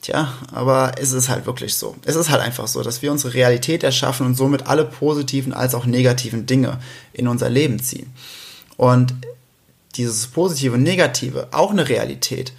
Tja, 0.02 0.32
aber 0.52 0.92
es 1.00 1.12
ist 1.12 1.28
halt 1.28 1.46
wirklich 1.46 1.74
so. 1.74 1.96
Es 2.04 2.14
ist 2.14 2.30
halt 2.30 2.40
einfach 2.40 2.68
so, 2.68 2.82
dass 2.82 3.02
wir 3.02 3.10
unsere 3.10 3.34
Realität 3.34 3.82
erschaffen 3.82 4.26
und 4.26 4.36
somit 4.36 4.66
alle 4.66 4.84
positiven 4.84 5.52
als 5.52 5.74
auch 5.74 5.86
negativen 5.86 6.46
Dinge 6.46 6.78
in 7.12 7.26
unser 7.26 7.50
Leben 7.50 7.80
ziehen. 7.80 8.12
Und 8.76 9.14
dieses 9.94 10.26
Positive 10.28 10.74
und 10.74 10.82
Negative, 10.82 11.48
auch 11.52 11.70
eine 11.70 11.88
Realität. 11.88 12.52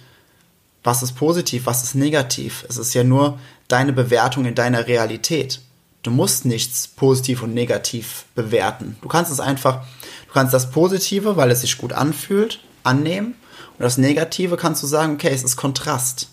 Was 0.82 1.02
ist 1.02 1.12
positiv, 1.12 1.66
was 1.66 1.82
ist 1.82 1.94
negativ? 1.94 2.64
Es 2.68 2.76
ist 2.76 2.94
ja 2.94 3.04
nur 3.04 3.38
deine 3.68 3.92
Bewertung 3.92 4.46
in 4.46 4.54
deiner 4.54 4.86
Realität. 4.86 5.60
Du 6.02 6.10
musst 6.10 6.46
nichts 6.46 6.88
positiv 6.88 7.42
und 7.42 7.52
negativ 7.52 8.24
bewerten. 8.34 8.96
Du 9.02 9.08
kannst 9.08 9.30
es 9.30 9.40
einfach, 9.40 9.84
du 10.26 10.32
kannst 10.32 10.54
das 10.54 10.70
Positive, 10.70 11.36
weil 11.36 11.50
es 11.50 11.60
sich 11.60 11.76
gut 11.76 11.92
anfühlt, 11.92 12.60
annehmen. 12.82 13.34
Und 13.78 13.84
das 13.84 13.98
Negative 13.98 14.56
kannst 14.56 14.82
du 14.82 14.86
sagen, 14.86 15.14
okay, 15.14 15.30
es 15.32 15.44
ist 15.44 15.56
Kontrast 15.56 16.28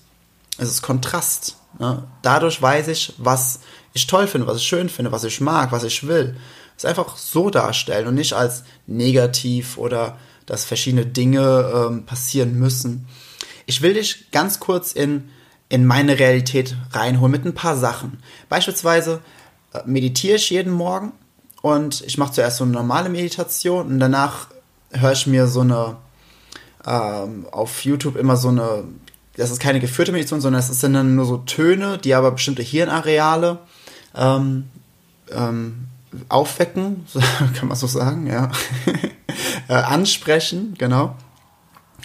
es 0.57 0.69
ist 0.69 0.81
Kontrast. 0.81 1.55
Ne? 1.79 2.03
Dadurch 2.21 2.61
weiß 2.61 2.87
ich, 2.89 3.13
was 3.17 3.59
ich 3.93 4.07
toll 4.07 4.27
finde, 4.27 4.47
was 4.47 4.57
ich 4.57 4.67
schön 4.67 4.89
finde, 4.89 5.11
was 5.11 5.23
ich 5.23 5.41
mag, 5.41 5.71
was 5.71 5.83
ich 5.83 6.07
will. 6.07 6.35
Es 6.75 6.85
einfach 6.85 7.17
so 7.17 7.49
darstellen 7.49 8.07
und 8.07 8.15
nicht 8.15 8.33
als 8.33 8.63
negativ 8.85 9.77
oder 9.77 10.17
dass 10.47 10.65
verschiedene 10.65 11.05
Dinge 11.05 11.87
ähm, 11.89 12.05
passieren 12.05 12.57
müssen. 12.57 13.07
Ich 13.67 13.83
will 13.83 13.93
dich 13.93 14.31
ganz 14.31 14.59
kurz 14.59 14.93
in, 14.93 15.29
in 15.69 15.85
meine 15.85 16.17
Realität 16.17 16.75
reinholen 16.91 17.31
mit 17.31 17.45
ein 17.45 17.53
paar 17.53 17.77
Sachen. 17.77 18.23
Beispielsweise 18.49 19.21
äh, 19.73 19.79
meditiere 19.85 20.37
ich 20.37 20.49
jeden 20.49 20.73
Morgen 20.73 21.11
und 21.61 22.01
ich 22.01 22.17
mache 22.17 22.33
zuerst 22.33 22.57
so 22.57 22.63
eine 22.63 22.73
normale 22.73 23.09
Meditation 23.09 23.87
und 23.87 23.99
danach 23.99 24.47
höre 24.91 25.11
ich 25.11 25.27
mir 25.27 25.47
so 25.47 25.61
eine 25.61 25.97
ähm, 26.85 27.45
auf 27.51 27.83
YouTube 27.83 28.15
immer 28.15 28.37
so 28.37 28.47
eine 28.47 28.85
das 29.37 29.51
ist 29.51 29.59
keine 29.59 29.79
geführte 29.79 30.11
Meditation, 30.11 30.41
sondern 30.41 30.59
es 30.59 30.67
sind 30.67 30.93
dann 30.93 31.15
nur 31.15 31.25
so 31.25 31.37
Töne, 31.37 31.99
die 31.99 32.15
aber 32.15 32.31
bestimmte 32.31 32.63
Hirnareale 32.63 33.59
ähm, 34.15 34.65
ähm, 35.31 35.87
aufwecken, 36.27 37.05
kann 37.55 37.67
man 37.67 37.77
so 37.77 37.87
sagen, 37.87 38.25
ja. 38.25 38.51
Äh, 39.67 39.73
ansprechen, 39.73 40.75
genau. 40.77 41.15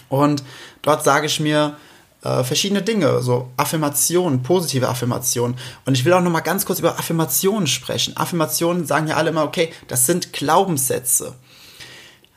Und 0.09 0.43
dort 0.81 1.03
sage 1.03 1.25
ich 1.25 1.39
mir 1.39 1.75
äh, 2.23 2.43
verschiedene 2.43 2.81
Dinge, 2.81 3.21
so 3.21 3.51
Affirmationen, 3.57 4.43
positive 4.43 4.87
Affirmationen. 4.87 5.57
Und 5.85 5.95
ich 5.95 6.05
will 6.05 6.13
auch 6.13 6.21
noch 6.21 6.31
mal 6.31 6.41
ganz 6.41 6.65
kurz 6.65 6.79
über 6.79 6.97
Affirmationen 6.97 7.67
sprechen. 7.67 8.15
Affirmationen 8.15 8.85
sagen 8.85 9.07
ja 9.07 9.15
alle 9.15 9.29
immer, 9.29 9.43
okay, 9.43 9.73
das 9.87 10.05
sind 10.05 10.33
Glaubenssätze. 10.33 11.35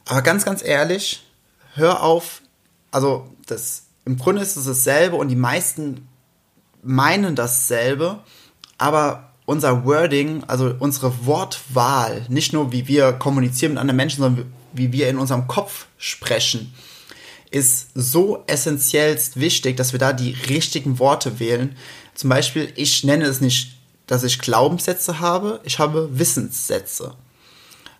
Aber 0.06 0.22
ganz, 0.22 0.44
ganz 0.44 0.64
ehrlich, 0.64 1.24
hör 1.74 2.02
auf, 2.02 2.42
also 2.90 3.28
das 3.46 3.84
im 4.04 4.18
Grunde 4.18 4.42
ist 4.42 4.56
es 4.56 4.64
dasselbe 4.64 5.16
und 5.16 5.28
die 5.28 5.36
meisten 5.36 6.08
meinen 6.82 7.34
dasselbe, 7.34 8.20
aber 8.78 9.32
unser 9.44 9.84
Wording, 9.84 10.44
also 10.46 10.74
unsere 10.78 11.26
Wortwahl, 11.26 12.24
nicht 12.28 12.52
nur 12.52 12.72
wie 12.72 12.88
wir 12.88 13.12
kommunizieren 13.12 13.72
mit 13.72 13.80
anderen 13.80 13.96
Menschen, 13.96 14.22
sondern 14.22 14.52
wie 14.76 14.92
wir 14.92 15.08
in 15.08 15.18
unserem 15.18 15.46
Kopf 15.46 15.86
sprechen, 15.98 16.74
ist 17.50 17.88
so 17.94 18.44
essentiellst 18.46 19.38
wichtig, 19.38 19.76
dass 19.76 19.92
wir 19.92 19.98
da 19.98 20.12
die 20.12 20.32
richtigen 20.48 20.98
Worte 20.98 21.38
wählen. 21.38 21.76
Zum 22.14 22.30
Beispiel, 22.30 22.72
ich 22.76 23.04
nenne 23.04 23.24
es 23.24 23.40
nicht, 23.40 23.78
dass 24.06 24.24
ich 24.24 24.38
Glaubenssätze 24.38 25.20
habe, 25.20 25.60
ich 25.64 25.78
habe 25.78 26.18
Wissenssätze. 26.18 27.14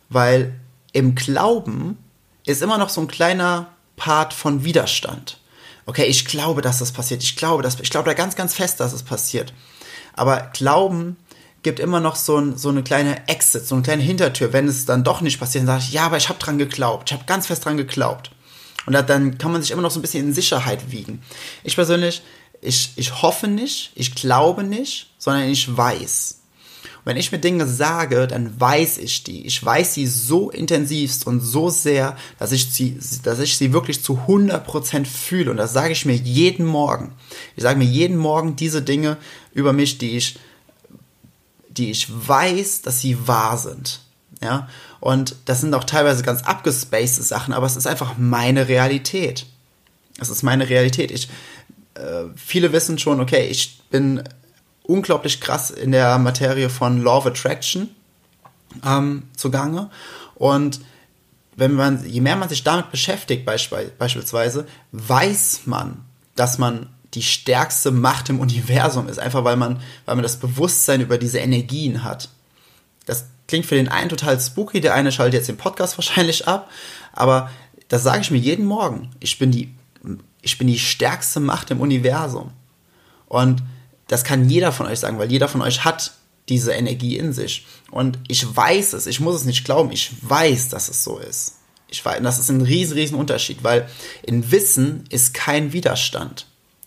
Weil 0.09 0.59
im 0.93 1.15
Glauben 1.15 1.99
ist 2.45 2.63
immer 2.63 2.79
noch 2.79 2.91
so 2.91 3.01
ein 3.01 3.09
kleiner 3.09 3.73
Part 3.97 4.33
von 4.33 4.65
Widerstand 4.65 5.39
okay, 5.87 6.05
ich 6.05 6.27
glaube, 6.27 6.61
dass 6.61 6.81
das 6.81 6.93
passiert. 6.93 7.23
Ich 7.23 7.37
glaube, 7.37 7.63
dass, 7.63 7.81
ich 7.81 7.91
glaube 7.91 8.11
da 8.11 8.15
ganz, 8.15 8.37
ganz 8.37 8.53
fest, 8.53 8.81
dass 8.81 8.93
es 8.93 9.05
passiert. 9.05 9.55
Aber 10.13 10.51
Glauben 10.53 11.17
gibt 11.67 11.81
immer 11.81 11.99
noch 11.99 12.15
so, 12.15 12.39
ein, 12.39 12.57
so 12.57 12.69
eine 12.69 12.85
kleine 12.85 13.27
Exit, 13.27 13.67
so 13.67 13.75
eine 13.75 13.83
kleine 13.83 14.01
Hintertür. 14.01 14.53
Wenn 14.53 14.69
es 14.69 14.87
dann 14.87 15.03
doch 15.03 15.21
nicht 15.21 15.41
passiert, 15.41 15.63
dann 15.63 15.81
sage 15.81 15.83
ich, 15.89 15.93
ja, 15.95 16.07
aber 16.07 16.17
ich 16.17 16.29
habe 16.29 16.39
dran 16.39 16.59
geglaubt. 16.59 17.11
Ich 17.11 17.13
habe 17.13 17.25
ganz 17.27 17.49
fest 17.49 17.65
dran 17.65 17.77
geglaubt. 17.77 18.31
Und 18.87 18.93
dann 18.93 19.37
kann 19.37 19.51
man 19.51 19.63
sich 19.63 19.73
immer 19.73 19.83
noch 19.83 19.91
so 19.91 19.99
ein 19.99 20.03
bisschen 20.03 20.29
in 20.29 20.33
Sicherheit 20.33 20.93
wiegen. 20.93 21.23
Ich 21.65 21.75
persönlich, 21.75 22.23
ich, 22.61 22.93
ich 22.95 23.21
hoffe 23.21 23.49
nicht, 23.49 23.91
ich 23.97 24.15
glaube 24.15 24.63
nicht, 24.63 25.11
sondern 25.19 25.49
ich 25.49 25.77
weiß 25.77 26.37
wenn 27.07 27.17
ich 27.17 27.31
mir 27.31 27.39
Dinge 27.39 27.69
sage, 27.69 28.27
dann 28.27 28.61
weiß 28.61 28.99
ich 28.99 29.23
die. 29.23 29.47
Ich 29.47 29.65
weiß 29.65 29.95
sie 29.95 30.09
so 30.09 30.51
intensivst 30.51 31.25
und 31.25 31.41
so 31.41 31.71
sehr, 31.71 32.17
dass 32.41 32.51
ich 32.51 32.73
sie, 32.73 32.99
dass 33.23 33.39
ich 33.39 33.57
sie 33.57 33.73
wirklich 33.73 34.03
zu 34.03 34.19
100% 34.27 35.07
fühle. 35.07 35.53
Und 35.53 35.57
das 35.57 35.73
sage 35.73 35.93
ich 35.93 36.05
mir 36.05 36.17
jeden 36.17 36.67
Morgen. 36.67 37.13
Ich 37.55 37.63
sage 37.63 37.79
mir 37.79 37.85
jeden 37.85 38.17
Morgen 38.17 38.57
diese 38.57 38.83
Dinge 38.83 39.19
über 39.55 39.73
mich, 39.73 39.99
die 39.99 40.17
ich, 40.17 40.37
die 41.77 41.91
ich 41.91 42.09
weiß, 42.29 42.83
dass 42.83 43.01
sie 43.01 43.27
wahr 43.27 43.59
sind. 43.59 44.01
Ja, 44.43 44.69
und 45.01 45.37
das 45.47 45.61
sind 45.63 45.73
auch 45.75 45.85
teilweise 45.85 46.23
ganz 46.23 46.43
abgespacede 46.43 47.23
Sachen, 47.23 47.55
aber 47.55 47.67
es 47.67 47.77
ist 47.77 47.87
einfach 47.87 48.15
meine 48.19 48.69
Realität. 48.69 49.47
Es 50.19 50.29
ist 50.29 50.43
meine 50.43 50.69
Realität. 50.69 51.11
Ich, 51.11 51.29
äh, 51.95 52.25
viele 52.35 52.73
wissen 52.73 52.99
schon, 52.99 53.21
okay, 53.21 53.47
ich 53.47 53.81
bin 53.91 54.23
unglaublich 54.83 55.41
krass 55.41 55.71
in 55.71 55.93
der 55.93 56.19
Materie 56.19 56.69
von 56.69 57.03
Law 57.03 57.19
of 57.19 57.27
Attraction 57.27 57.89
ähm, 58.85 59.25
zugange. 59.37 59.91
Und 60.35 60.81
wenn 61.57 61.75
man, 61.75 62.07
je 62.07 62.21
mehr 62.21 62.37
man 62.37 62.49
sich 62.49 62.63
damit 62.63 62.91
beschäftigt, 62.91 63.47
beispielsweise, 63.47 64.67
weiß 64.93 65.63
man, 65.65 66.05
dass 66.35 66.59
man 66.59 66.91
die 67.17 67.23
stärkste 67.23 67.91
Macht 67.91 68.29
im 68.29 68.41
Universum 68.41 69.09
ist, 69.09 69.19
einfach 69.19 69.43
weil 69.43 69.57
man, 69.57 69.81
weil 70.05 70.15
man 70.15 70.23
das 70.23 70.37
Bewusstsein 70.37 71.01
über 71.01 71.19
diese 71.19 71.39
Energien 71.39 72.05
hat. 72.05 72.29
Das 73.07 73.27
klingt 73.49 73.67
für 73.67 73.75
den 73.75 73.89
einen 73.89 74.11
total 74.11 74.39
spooky, 74.39 74.81
der 74.81 74.95
eine 74.95 75.11
schaltet 75.11 75.35
jetzt 75.35 75.49
den 75.49 75.57
Podcast 75.57 75.99
wahrscheinlich 75.99 76.47
ab, 76.47 76.71
aber 77.13 77.51
das 77.89 78.03
sage 78.03 78.21
ich 78.21 78.31
mir 78.31 78.39
jeden 78.39 78.67
Morgen. 78.67 79.11
Ich 79.21 79.39
bin 79.39 79.51
die, 79.51 79.73
ich 80.43 80.59
bin 80.59 80.67
die 80.67 80.79
stärkste 80.79 81.41
Macht 81.41 81.71
im 81.71 81.81
Universum. 81.81 82.53
Und 83.27 83.63
das 84.09 84.23
kann 84.23 84.49
jeder 84.49 84.73
von 84.73 84.87
euch 84.87 85.01
sagen, 85.01 85.19
weil 85.19 85.31
jeder 85.31 85.49
von 85.49 85.63
euch 85.63 85.85
hat 85.85 86.13
diese 86.49 86.73
Energie 86.73 87.17
in 87.17 87.33
sich. 87.33 87.67
Und 87.91 88.19
ich 88.29 88.57
weiß 88.57 88.93
es, 88.93 89.07
ich 89.07 89.21
muss 89.21 89.37
es 89.37 89.45
nicht 89.45 89.65
glauben, 89.65 89.91
ich 89.91 90.13
weiß, 90.21 90.69
dass 90.69 90.89
es 90.89 91.03
so 91.03 91.19
ist. 91.19 91.55
Ich 91.89 92.05
weiß, 92.05 92.21
das 92.23 92.39
ist 92.39 92.51
ein 92.51 92.61
riesen, 92.61 92.95
riesen 92.95 93.17
Unterschied, 93.17 93.63
weil 93.63 93.89
in 94.25 94.51
Wissen 94.51 95.05
ist 95.09 95.35
kein 95.35 95.73
Widerstand. 95.73 96.47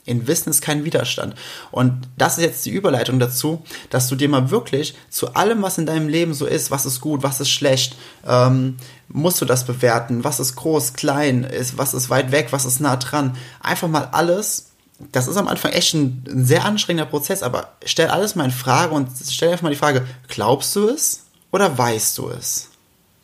In 0.09 0.27
Wissen 0.27 0.49
ist 0.49 0.61
kein 0.61 0.83
Widerstand. 0.83 1.35
Und 1.71 2.07
das 2.17 2.37
ist 2.37 2.43
jetzt 2.43 2.65
die 2.65 2.71
Überleitung 2.71 3.19
dazu, 3.19 3.63
dass 3.89 4.07
du 4.07 4.15
dir 4.15 4.27
mal 4.27 4.49
wirklich 4.49 4.95
zu 5.09 5.35
allem, 5.35 5.61
was 5.61 5.77
in 5.77 5.85
deinem 5.85 6.09
Leben 6.09 6.33
so 6.33 6.45
ist, 6.45 6.71
was 6.71 6.85
ist 6.85 6.99
gut, 6.99 7.23
was 7.23 7.39
ist 7.39 7.49
schlecht, 7.49 7.95
ähm, 8.27 8.77
musst 9.07 9.39
du 9.41 9.45
das 9.45 9.65
bewerten, 9.65 10.23
was 10.23 10.39
ist 10.39 10.55
groß, 10.55 10.93
klein, 10.93 11.43
ist, 11.43 11.77
was 11.77 11.93
ist 11.93 12.09
weit 12.09 12.31
weg, 12.31 12.47
was 12.51 12.65
ist 12.65 12.79
nah 12.79 12.95
dran. 12.95 13.37
Einfach 13.61 13.87
mal 13.87 14.09
alles 14.11 14.65
das 15.11 15.27
ist 15.27 15.37
am 15.37 15.47
Anfang 15.47 15.71
echt 15.71 15.93
ein, 15.93 16.25
ein, 16.27 16.45
sehr 16.45 16.65
anstrengender 16.65 17.09
Prozess, 17.09 17.41
aber 17.41 17.71
stell 17.85 18.09
alles 18.09 18.35
mal 18.35 18.43
in 18.45 18.51
Frage 18.51 18.93
und 18.93 19.09
stell 19.29 19.49
einfach 19.49 19.63
mal 19.63 19.69
die 19.69 19.77
Frage, 19.77 20.05
glaubst 20.27 20.75
du 20.75 20.89
es 20.89 21.23
oder 21.51 21.77
weißt 21.77 22.17
du 22.17 22.29
es? 22.29 22.67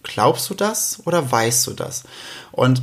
Glaubst 0.03 0.49
du 0.49 0.53
das 0.53 1.01
oder 1.05 1.29
weißt 1.31 1.67
du 1.67 1.73
das? 1.73 2.03
Und 2.51 2.81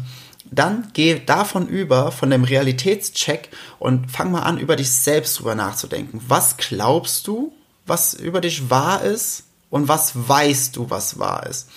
dann 0.52 0.88
geh 0.92 1.20
davon 1.24 1.66
über, 1.66 2.12
von 2.12 2.30
dem 2.30 2.44
Realitätscheck 2.44 3.48
und 3.78 4.10
fang 4.10 4.30
mal 4.30 4.42
an, 4.42 4.58
über 4.58 4.76
dich 4.76 4.90
selbst 4.90 5.38
drüber 5.38 5.54
nachzudenken. 5.54 6.20
Was 6.28 6.56
glaubst 6.56 7.26
du, 7.26 7.52
was 7.86 8.14
über 8.14 8.40
dich 8.40 8.70
wahr 8.70 9.02
ist 9.02 9.44
und 9.70 9.88
was 9.88 10.12
weißt 10.14 10.76
du, 10.76 10.90
was 10.90 11.18
wahr 11.18 11.46
ist? 11.46 11.68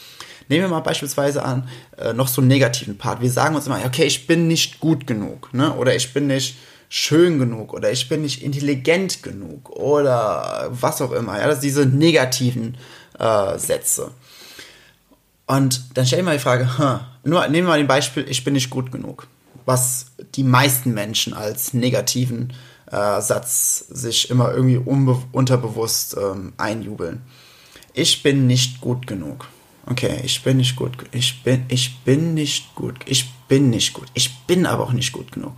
Nehmen 0.48 0.66
wir 0.66 0.70
mal 0.70 0.82
beispielsweise 0.82 1.44
an, 1.44 1.68
äh, 1.98 2.14
noch 2.14 2.28
so 2.28 2.42
einen 2.42 2.50
negativen 2.50 2.98
Part. 2.98 3.22
Wir 3.22 3.32
sagen 3.32 3.56
uns 3.56 3.66
immer, 3.66 3.80
okay, 3.84 4.04
ich 4.04 4.28
bin 4.28 4.48
nicht 4.48 4.80
gut 4.80 5.08
genug, 5.08 5.52
ne? 5.54 5.74
oder 5.74 5.96
ich 5.96 6.14
bin 6.14 6.28
nicht, 6.28 6.56
schön 6.90 7.40
genug 7.40 7.74
oder 7.74 7.92
ich 7.92 8.08
bin 8.10 8.22
nicht 8.22 8.42
intelligent 8.42 9.24
genug 9.24 9.70
oder 9.70 10.68
was 10.70 11.02
auch 11.02 11.12
immer. 11.12 11.38
Ja, 11.38 11.48
das 11.48 11.62
sind 11.62 11.66
diese 11.66 11.86
negativen 11.86 12.78
äh, 13.20 13.58
Sätze. 13.58 14.12
Und 15.48 15.98
dann 15.98 16.06
stell 16.06 16.20
ich 16.20 16.26
mal 16.26 16.38
die 16.38 16.44
Frage, 16.44 16.78
huh, 16.78 17.00
nur 17.26 17.48
nehmen 17.48 17.68
wir 17.68 17.72
mal 17.74 17.80
ein 17.80 17.88
Beispiel, 17.88 18.26
ich 18.30 18.44
bin 18.44 18.54
nicht 18.54 18.70
gut 18.70 18.92
genug. 18.92 19.28
Was 19.66 20.08
die 20.36 20.44
meisten 20.44 20.94
Menschen 20.94 21.34
als 21.34 21.74
negativen 21.74 22.54
äh, 22.92 23.20
Satz 23.22 23.86
sich 23.90 24.30
immer 24.30 24.54
irgendwie 24.54 24.78
unterbewusst 24.78 26.16
ähm, 26.18 26.54
einjubeln. 26.58 27.24
Ich 27.94 28.24
bin 28.24 28.48
nicht 28.48 28.80
gut 28.80 29.08
genug. 29.08 29.48
Okay, 29.88 30.20
ich 30.24 30.44
bin 30.44 30.58
nicht 30.58 30.76
gut. 30.76 30.92
Ich 31.12 31.44
bin, 31.44 31.66
ich 31.68 32.00
bin 32.04 32.34
nicht 32.34 32.76
gut. 32.76 32.96
Ich 33.06 33.32
bin 33.48 33.70
nicht 33.70 33.94
gut. 33.94 34.08
Ich 34.14 34.38
bin 34.46 34.66
aber 34.66 34.84
auch 34.84 34.94
nicht 34.94 35.12
gut 35.12 35.32
genug. 35.32 35.54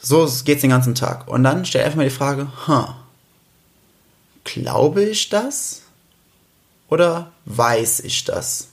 So 0.00 0.28
geht's 0.44 0.62
den 0.62 0.70
ganzen 0.70 0.94
Tag. 0.94 1.28
Und 1.28 1.44
dann 1.44 1.64
stell 1.64 1.84
einfach 1.84 1.96
mal 1.96 2.04
die 2.04 2.10
Frage, 2.10 2.48
huh, 2.66 2.88
glaube 4.44 5.04
ich 5.04 5.28
das? 5.28 5.82
Oder 6.88 7.32
weiß 7.44 8.00
ich 8.00 8.24
das? 8.24 8.68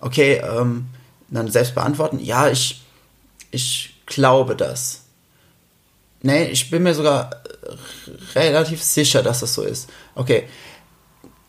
Okay, 0.00 0.42
ähm, 0.42 0.86
dann 1.28 1.50
selbst 1.50 1.74
beantworten, 1.74 2.18
ja, 2.18 2.48
ich, 2.48 2.82
ich 3.50 3.94
glaube 4.06 4.56
das. 4.56 5.02
Nee, 6.22 6.46
ich 6.46 6.70
bin 6.70 6.82
mir 6.82 6.94
sogar 6.94 7.30
relativ 8.34 8.82
sicher, 8.82 9.22
dass 9.22 9.40
das 9.40 9.54
so 9.54 9.62
ist. 9.62 9.88
Okay. 10.14 10.48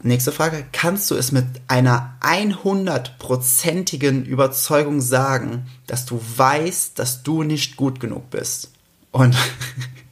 Nächste 0.04 0.32
Frage. 0.32 0.64
Kannst 0.74 1.10
du 1.10 1.16
es 1.16 1.32
mit 1.32 1.46
einer 1.68 2.18
100%igen 2.22 4.26
Überzeugung 4.26 5.02
sagen, 5.02 5.66
dass 5.88 6.06
du 6.06 6.22
weißt, 6.36 7.00
dass 7.00 7.24
du 7.24 7.42
nicht 7.42 7.78
gut 7.78 8.00
genug 8.00 8.30
bist? 8.30 8.72
Und 9.12 9.36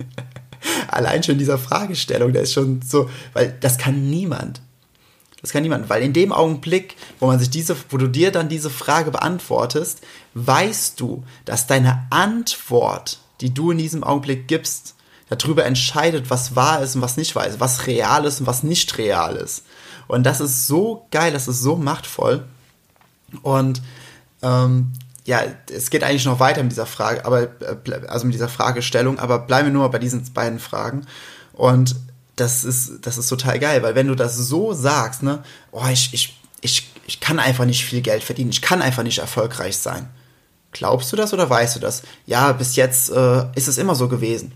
allein 0.87 1.21
schon 1.21 1.37
dieser 1.37 1.59
Fragestellung, 1.59 2.33
der 2.33 2.41
ist 2.41 2.53
schon 2.53 2.81
so, 2.81 3.11
weil 3.33 3.55
das 3.59 3.77
kann 3.77 4.09
niemand. 4.09 4.59
Das 5.45 5.51
kann 5.51 5.61
niemand, 5.61 5.91
weil 5.91 6.01
in 6.01 6.11
dem 6.11 6.31
Augenblick, 6.31 6.95
wo 7.19 7.27
man 7.27 7.37
sich 7.37 7.51
diese, 7.51 7.75
wo 7.91 7.97
du 7.97 8.07
dir 8.07 8.31
dann 8.31 8.49
diese 8.49 8.71
Frage 8.71 9.11
beantwortest, 9.11 10.01
weißt 10.33 10.99
du, 10.99 11.23
dass 11.45 11.67
deine 11.67 12.07
Antwort, 12.09 13.19
die 13.41 13.53
du 13.53 13.69
in 13.69 13.77
diesem 13.77 14.03
Augenblick 14.03 14.47
gibst, 14.47 14.95
darüber 15.29 15.63
entscheidet, 15.63 16.31
was 16.31 16.55
wahr 16.55 16.81
ist 16.81 16.95
und 16.95 17.03
was 17.03 17.15
nicht 17.15 17.35
wahr 17.35 17.45
ist, 17.45 17.59
was 17.59 17.85
real 17.85 18.25
ist 18.25 18.39
und 18.39 18.47
was 18.47 18.63
nicht 18.63 18.97
real 18.97 19.35
ist. 19.35 19.65
Und 20.07 20.23
das 20.23 20.41
ist 20.41 20.65
so 20.65 21.05
geil, 21.11 21.31
das 21.31 21.47
ist 21.47 21.61
so 21.61 21.75
machtvoll. 21.75 22.45
Und 23.43 23.83
ähm, 24.41 24.93
ja, 25.25 25.43
es 25.71 25.91
geht 25.91 26.03
eigentlich 26.03 26.25
noch 26.25 26.39
weiter 26.39 26.63
mit 26.63 26.71
dieser 26.71 26.87
Frage, 26.87 27.23
aber 27.23 27.43
äh, 27.61 28.07
also 28.07 28.25
mit 28.25 28.33
dieser 28.33 28.49
Fragestellung, 28.49 29.19
aber 29.19 29.37
bleiben 29.37 29.67
wir 29.67 29.73
nur 29.73 29.91
bei 29.91 29.99
diesen 29.99 30.23
beiden 30.33 30.57
Fragen. 30.57 31.05
Und 31.53 31.95
das 32.35 32.63
ist, 32.63 32.99
das 33.01 33.17
ist 33.17 33.27
total 33.27 33.59
geil, 33.59 33.83
weil 33.83 33.95
wenn 33.95 34.07
du 34.07 34.15
das 34.15 34.35
so 34.35 34.73
sagst, 34.73 35.23
ne, 35.23 35.43
oh, 35.71 35.85
ich, 35.91 36.13
ich, 36.13 36.37
ich, 36.61 36.91
ich 37.07 37.19
kann 37.19 37.39
einfach 37.39 37.65
nicht 37.65 37.85
viel 37.85 38.01
Geld 38.01 38.23
verdienen, 38.23 38.49
ich 38.49 38.61
kann 38.61 38.81
einfach 38.81 39.03
nicht 39.03 39.19
erfolgreich 39.19 39.77
sein. 39.77 40.09
Glaubst 40.71 41.11
du 41.11 41.15
das 41.15 41.33
oder 41.33 41.49
weißt 41.49 41.77
du 41.77 41.79
das? 41.79 42.03
Ja, 42.25 42.51
bis 42.51 42.75
jetzt 42.75 43.09
äh, 43.09 43.45
ist 43.55 43.67
es 43.67 43.77
immer 43.77 43.95
so 43.95 44.09
gewesen 44.09 44.53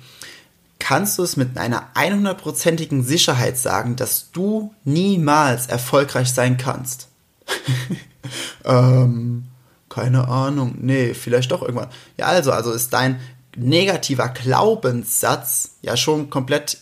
kannst 0.79 1.19
du 1.19 1.24
es 1.24 1.38
mit 1.38 1.57
einer 1.57 1.89
100%igen 1.93 3.03
Sicherheit 3.03 3.57
sagen, 3.57 3.95
dass 3.95 4.31
du 4.31 4.74
niemals 4.86 5.67
erfolgreich 5.67 6.33
sein 6.33 6.57
kannst? 6.57 7.09
ähm, 8.65 9.45
keine 9.89 10.27
Ahnung. 10.27 10.75
Nee, 10.79 11.13
vielleicht 11.13 11.51
doch 11.51 11.62
irgendwann. 11.62 11.89
Ja, 12.17 12.27
also, 12.27 12.51
also 12.51 12.71
ist 12.71 12.93
dein 12.93 13.19
negativer 13.55 14.29
Glaubenssatz 14.29 15.75
ja 15.81 15.98
schon 15.98 16.29
komplett 16.29 16.77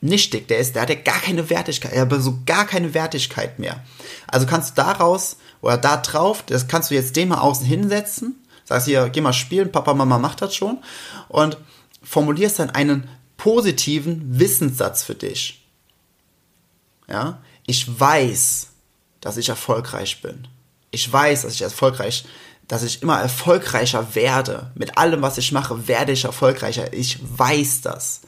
nichtig. 0.00 0.48
Der 0.48 0.58
ist, 0.58 0.74
der 0.74 0.82
hat 0.82 0.90
ja 0.90 0.96
gar 0.96 1.20
keine 1.20 1.50
Wertigkeit, 1.50 1.92
er 1.92 2.02
hat 2.02 2.12
so 2.18 2.38
gar 2.46 2.66
keine 2.66 2.94
Wertigkeit 2.94 3.58
mehr. 3.58 3.84
Also 4.26 4.46
kannst 4.46 4.70
du 4.70 4.82
daraus 4.82 5.36
oder 5.60 5.76
da 5.76 5.96
drauf, 5.98 6.42
das 6.46 6.68
kannst 6.68 6.90
du 6.90 6.94
jetzt 6.94 7.16
den 7.16 7.28
mal 7.28 7.38
außen 7.38 7.66
hinsetzen. 7.66 8.44
Sagst 8.64 8.86
hier, 8.86 9.08
geh 9.08 9.20
mal 9.20 9.32
spielen, 9.32 9.72
Papa, 9.72 9.94
Mama 9.94 10.18
macht 10.18 10.42
das 10.42 10.54
schon. 10.54 10.78
Und 11.28 11.56
formulierst 12.02 12.58
dann 12.58 12.70
einen 12.70 13.08
positiven 13.36 14.38
Wissenssatz 14.38 15.02
für 15.02 15.14
dich. 15.14 15.66
Ja, 17.08 17.40
ich 17.66 17.98
weiß, 17.98 18.68
dass 19.20 19.38
ich 19.38 19.48
erfolgreich 19.48 20.20
bin. 20.20 20.46
Ich 20.90 21.10
weiß, 21.10 21.42
dass 21.42 21.54
ich 21.54 21.62
erfolgreich, 21.62 22.26
dass 22.66 22.82
ich 22.82 23.02
immer 23.02 23.18
erfolgreicher 23.18 24.14
werde. 24.14 24.70
Mit 24.74 24.98
allem, 24.98 25.22
was 25.22 25.38
ich 25.38 25.52
mache, 25.52 25.88
werde 25.88 26.12
ich 26.12 26.24
erfolgreicher. 26.24 26.92
Ich 26.92 27.18
weiß 27.22 27.80
das. 27.80 28.20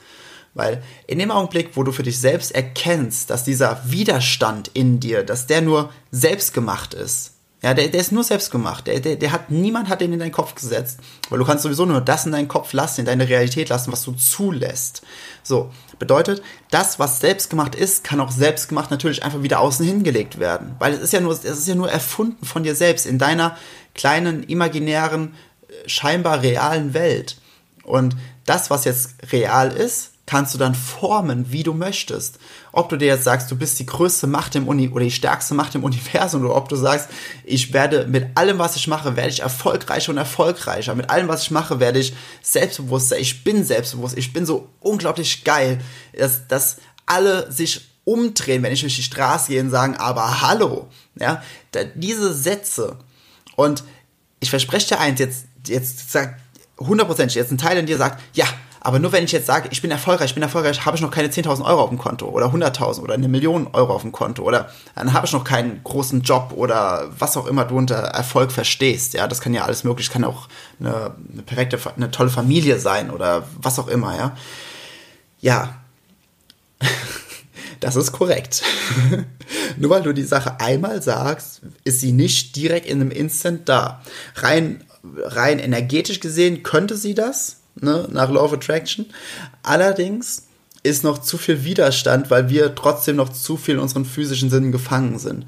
Weil 0.54 0.82
in 1.06 1.18
dem 1.18 1.30
Augenblick, 1.30 1.70
wo 1.74 1.82
du 1.84 1.92
für 1.92 2.02
dich 2.02 2.18
selbst 2.18 2.52
erkennst, 2.52 3.30
dass 3.30 3.44
dieser 3.44 3.80
Widerstand 3.84 4.68
in 4.74 4.98
dir, 4.98 5.22
dass 5.22 5.46
der 5.46 5.60
nur 5.60 5.90
selbst 6.10 6.54
gemacht 6.54 6.94
ist, 6.94 7.32
ja, 7.62 7.74
der, 7.74 7.88
der 7.88 8.00
ist 8.00 8.10
nur 8.10 8.24
selbst 8.24 8.50
gemacht. 8.50 8.86
Der, 8.86 9.00
der, 9.00 9.16
der 9.16 9.32
hat, 9.32 9.50
niemand 9.50 9.90
hat 9.90 10.00
den 10.00 10.14
in 10.14 10.18
deinen 10.18 10.32
Kopf 10.32 10.54
gesetzt. 10.54 10.98
Weil 11.28 11.38
du 11.38 11.44
kannst 11.44 11.62
sowieso 11.62 11.84
nur 11.84 12.00
das 12.00 12.24
in 12.24 12.32
deinen 12.32 12.48
Kopf 12.48 12.72
lassen, 12.72 13.00
in 13.00 13.06
deine 13.06 13.28
Realität 13.28 13.68
lassen, 13.68 13.92
was 13.92 14.02
du 14.02 14.12
zulässt. 14.12 15.02
So. 15.42 15.70
Bedeutet, 15.98 16.42
das, 16.70 16.98
was 16.98 17.20
selbst 17.20 17.50
gemacht 17.50 17.74
ist, 17.74 18.02
kann 18.02 18.20
auch 18.20 18.30
selbst 18.30 18.70
gemacht 18.70 18.90
natürlich 18.90 19.22
einfach 19.22 19.42
wieder 19.42 19.60
außen 19.60 19.84
hingelegt 19.84 20.38
werden. 20.38 20.74
Weil 20.78 20.94
es 20.94 21.00
ist 21.00 21.12
ja 21.12 21.20
nur, 21.20 21.32
es 21.32 21.44
ist 21.44 21.68
ja 21.68 21.74
nur 21.74 21.90
erfunden 21.90 22.46
von 22.46 22.62
dir 22.62 22.74
selbst, 22.74 23.04
in 23.04 23.18
deiner 23.18 23.58
kleinen, 23.94 24.42
imaginären, 24.44 25.34
scheinbar 25.84 26.40
realen 26.40 26.94
Welt. 26.94 27.36
Und 27.82 28.16
das, 28.46 28.70
was 28.70 28.86
jetzt 28.86 29.16
real 29.32 29.70
ist, 29.70 30.12
kannst 30.30 30.54
du 30.54 30.58
dann 30.58 30.76
formen, 30.76 31.50
wie 31.50 31.64
du 31.64 31.74
möchtest. 31.74 32.38
Ob 32.70 32.88
du 32.88 32.96
dir 32.96 33.08
jetzt 33.08 33.24
sagst, 33.24 33.50
du 33.50 33.56
bist 33.56 33.80
die 33.80 33.86
größte 33.86 34.28
Macht 34.28 34.54
im 34.54 34.68
Uni 34.68 34.88
oder 34.88 35.02
die 35.02 35.10
stärkste 35.10 35.54
Macht 35.54 35.74
im 35.74 35.82
Universum 35.90 36.44
oder 36.44 36.54
ob 36.54 36.68
du 36.68 36.76
sagst, 36.76 37.08
ich 37.42 37.72
werde 37.72 38.06
mit 38.06 38.28
allem, 38.36 38.60
was 38.60 38.76
ich 38.76 38.86
mache, 38.86 39.16
werde 39.16 39.30
ich 39.30 39.40
erfolgreicher 39.40 40.12
und 40.12 40.18
erfolgreicher. 40.18 40.94
Mit 40.94 41.10
allem, 41.10 41.26
was 41.26 41.42
ich 41.42 41.50
mache, 41.50 41.80
werde 41.80 41.98
ich 41.98 42.14
selbstbewusster. 42.42 43.18
Ich 43.18 43.42
bin 43.42 43.64
selbstbewusst. 43.64 44.16
Ich 44.16 44.32
bin 44.32 44.46
so 44.46 44.68
unglaublich 44.78 45.42
geil, 45.42 45.80
dass, 46.16 46.46
dass 46.46 46.76
alle 47.06 47.50
sich 47.50 47.88
umdrehen, 48.04 48.62
wenn 48.62 48.72
ich 48.72 48.82
durch 48.82 48.94
die 48.94 49.02
Straße 49.02 49.48
gehe 49.48 49.60
und 49.60 49.70
sagen, 49.70 49.96
aber 49.96 50.42
hallo. 50.42 50.86
Ja, 51.18 51.42
diese 51.96 52.32
Sätze. 52.32 52.98
Und 53.56 53.82
ich 54.38 54.50
verspreche 54.50 54.94
dir 54.94 55.00
eins, 55.00 55.18
jetzt, 55.18 55.46
jetzt 55.66 56.12
sagt 56.12 56.40
hundertprozentig, 56.78 57.34
jetzt 57.34 57.50
ein 57.50 57.58
Teil 57.58 57.78
in 57.78 57.86
dir 57.86 57.98
sagt, 57.98 58.22
ja, 58.32 58.46
aber 58.80 58.98
nur 58.98 59.12
wenn 59.12 59.24
ich 59.24 59.32
jetzt 59.32 59.46
sage, 59.46 59.68
ich 59.70 59.82
bin 59.82 59.90
erfolgreich, 59.90 60.30
ich 60.30 60.34
bin 60.34 60.42
erfolgreich, 60.42 60.86
habe 60.86 60.96
ich 60.96 61.02
noch 61.02 61.10
keine 61.10 61.28
10.000 61.28 61.64
Euro 61.64 61.82
auf 61.82 61.90
dem 61.90 61.98
Konto 61.98 62.26
oder 62.26 62.46
100.000 62.46 63.00
oder 63.00 63.14
eine 63.14 63.28
Million 63.28 63.68
Euro 63.72 63.94
auf 63.94 64.02
dem 64.02 64.12
Konto 64.12 64.42
oder 64.42 64.70
dann 64.94 65.12
habe 65.12 65.26
ich 65.26 65.32
noch 65.32 65.44
keinen 65.44 65.84
großen 65.84 66.22
Job 66.22 66.52
oder 66.56 67.10
was 67.18 67.36
auch 67.36 67.46
immer 67.46 67.66
du 67.66 67.76
unter 67.76 67.96
Erfolg 67.96 68.52
verstehst. 68.52 69.12
Ja, 69.12 69.28
das 69.28 69.40
kann 69.40 69.52
ja 69.52 69.64
alles 69.64 69.84
möglich, 69.84 70.10
kann 70.10 70.24
auch 70.24 70.48
eine, 70.80 71.14
eine 71.32 71.42
perfekte, 71.42 71.78
eine 71.96 72.10
tolle 72.10 72.30
Familie 72.30 72.78
sein 72.78 73.10
oder 73.10 73.44
was 73.60 73.78
auch 73.78 73.88
immer. 73.88 74.16
Ja, 74.16 74.36
ja. 75.40 75.74
Das 77.80 77.96
ist 77.96 78.12
korrekt. 78.12 78.62
Nur 79.78 79.88
weil 79.88 80.02
du 80.02 80.12
die 80.12 80.22
Sache 80.22 80.60
einmal 80.60 81.00
sagst, 81.00 81.62
ist 81.82 82.00
sie 82.00 82.12
nicht 82.12 82.54
direkt 82.56 82.84
in 82.84 83.00
einem 83.00 83.10
Instant 83.10 83.70
da. 83.70 84.02
Rein, 84.34 84.84
rein 85.02 85.58
energetisch 85.58 86.20
gesehen 86.20 86.62
könnte 86.62 86.98
sie 86.98 87.14
das, 87.14 87.59
ne, 87.80 88.08
nach 88.10 88.30
Law 88.30 88.44
of 88.44 88.52
Attraction. 88.52 89.06
Allerdings 89.62 90.46
ist 90.82 91.04
noch 91.04 91.18
zu 91.18 91.38
viel 91.38 91.64
Widerstand, 91.64 92.30
weil 92.30 92.48
wir 92.48 92.74
trotzdem 92.74 93.16
noch 93.16 93.28
zu 93.28 93.56
viel 93.56 93.74
in 93.74 93.80
unseren 93.80 94.04
physischen 94.04 94.50
Sinnen 94.50 94.72
gefangen 94.72 95.18
sind. 95.18 95.46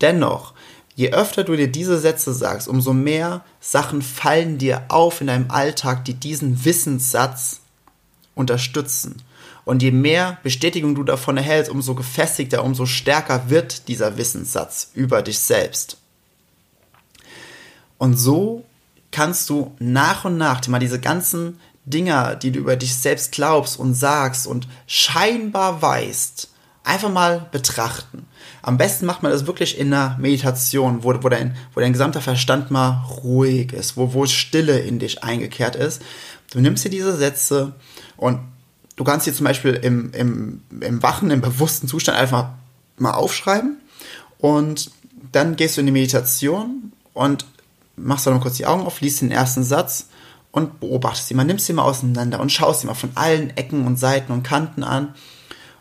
Dennoch, 0.00 0.52
je 0.94 1.12
öfter 1.12 1.44
du 1.44 1.56
dir 1.56 1.68
diese 1.68 1.98
Sätze 1.98 2.34
sagst, 2.34 2.68
umso 2.68 2.92
mehr 2.92 3.44
Sachen 3.60 4.02
fallen 4.02 4.58
dir 4.58 4.84
auf 4.88 5.20
in 5.20 5.28
deinem 5.28 5.50
Alltag, 5.50 6.04
die 6.04 6.14
diesen 6.14 6.64
Wissenssatz 6.64 7.60
unterstützen. 8.34 9.22
Und 9.64 9.82
je 9.82 9.90
mehr 9.90 10.38
Bestätigung 10.42 10.94
du 10.94 11.02
davon 11.02 11.36
erhältst, 11.36 11.70
umso 11.70 11.94
gefestigter, 11.94 12.62
umso 12.62 12.86
stärker 12.86 13.50
wird 13.50 13.88
dieser 13.88 14.16
Wissenssatz 14.16 14.90
über 14.94 15.22
dich 15.22 15.38
selbst. 15.38 15.96
Und 17.98 18.16
so 18.16 18.64
kannst 19.10 19.48
du 19.50 19.74
nach 19.78 20.24
und 20.24 20.36
nach 20.36 20.66
mal 20.68 20.78
diese 20.78 21.00
ganzen 21.00 21.58
Dinger, 21.84 22.34
die 22.34 22.50
du 22.50 22.58
über 22.58 22.76
dich 22.76 22.94
selbst 22.94 23.32
glaubst 23.32 23.78
und 23.78 23.94
sagst 23.94 24.46
und 24.46 24.66
scheinbar 24.86 25.80
weißt, 25.80 26.48
einfach 26.82 27.10
mal 27.10 27.46
betrachten. 27.52 28.26
Am 28.62 28.78
besten 28.78 29.06
macht 29.06 29.22
man 29.22 29.30
das 29.30 29.46
wirklich 29.46 29.78
in 29.78 29.92
einer 29.92 30.16
Meditation, 30.18 31.04
wo, 31.04 31.14
wo, 31.22 31.28
dein, 31.28 31.56
wo 31.74 31.80
dein 31.80 31.92
gesamter 31.92 32.20
Verstand 32.20 32.70
mal 32.70 33.04
ruhig 33.22 33.72
ist, 33.72 33.96
wo, 33.96 34.12
wo 34.12 34.26
Stille 34.26 34.80
in 34.80 34.98
dich 34.98 35.22
eingekehrt 35.22 35.76
ist. 35.76 36.02
Du 36.50 36.60
nimmst 36.60 36.84
dir 36.84 36.90
diese 36.90 37.16
Sätze 37.16 37.74
und 38.16 38.40
du 38.96 39.04
kannst 39.04 39.24
sie 39.24 39.32
zum 39.32 39.44
Beispiel 39.44 39.74
im, 39.74 40.12
im, 40.12 40.62
im 40.80 41.02
wachen, 41.02 41.30
im 41.30 41.40
bewussten 41.40 41.86
Zustand 41.86 42.18
einfach 42.18 42.50
mal 42.98 43.12
aufschreiben 43.12 43.76
und 44.38 44.90
dann 45.32 45.56
gehst 45.56 45.76
du 45.76 45.80
in 45.80 45.86
die 45.86 45.92
Meditation 45.92 46.92
und 47.12 47.44
machst 47.96 48.26
du 48.26 48.30
dann 48.30 48.40
kurz 48.40 48.56
die 48.56 48.66
Augen 48.66 48.86
auf, 48.86 49.00
liest 49.00 49.22
den 49.22 49.30
ersten 49.30 49.64
Satz 49.64 50.08
und 50.52 50.80
beobachtest 50.80 51.28
sie 51.28 51.34
mal, 51.34 51.44
nimmst 51.44 51.66
sie 51.66 51.72
mal 51.72 51.84
auseinander 51.84 52.40
und 52.40 52.52
schaust 52.52 52.80
sie 52.80 52.86
mal 52.86 52.94
von 52.94 53.10
allen 53.14 53.56
Ecken 53.56 53.86
und 53.86 53.98
Seiten 53.98 54.32
und 54.32 54.42
Kanten 54.42 54.84
an 54.84 55.14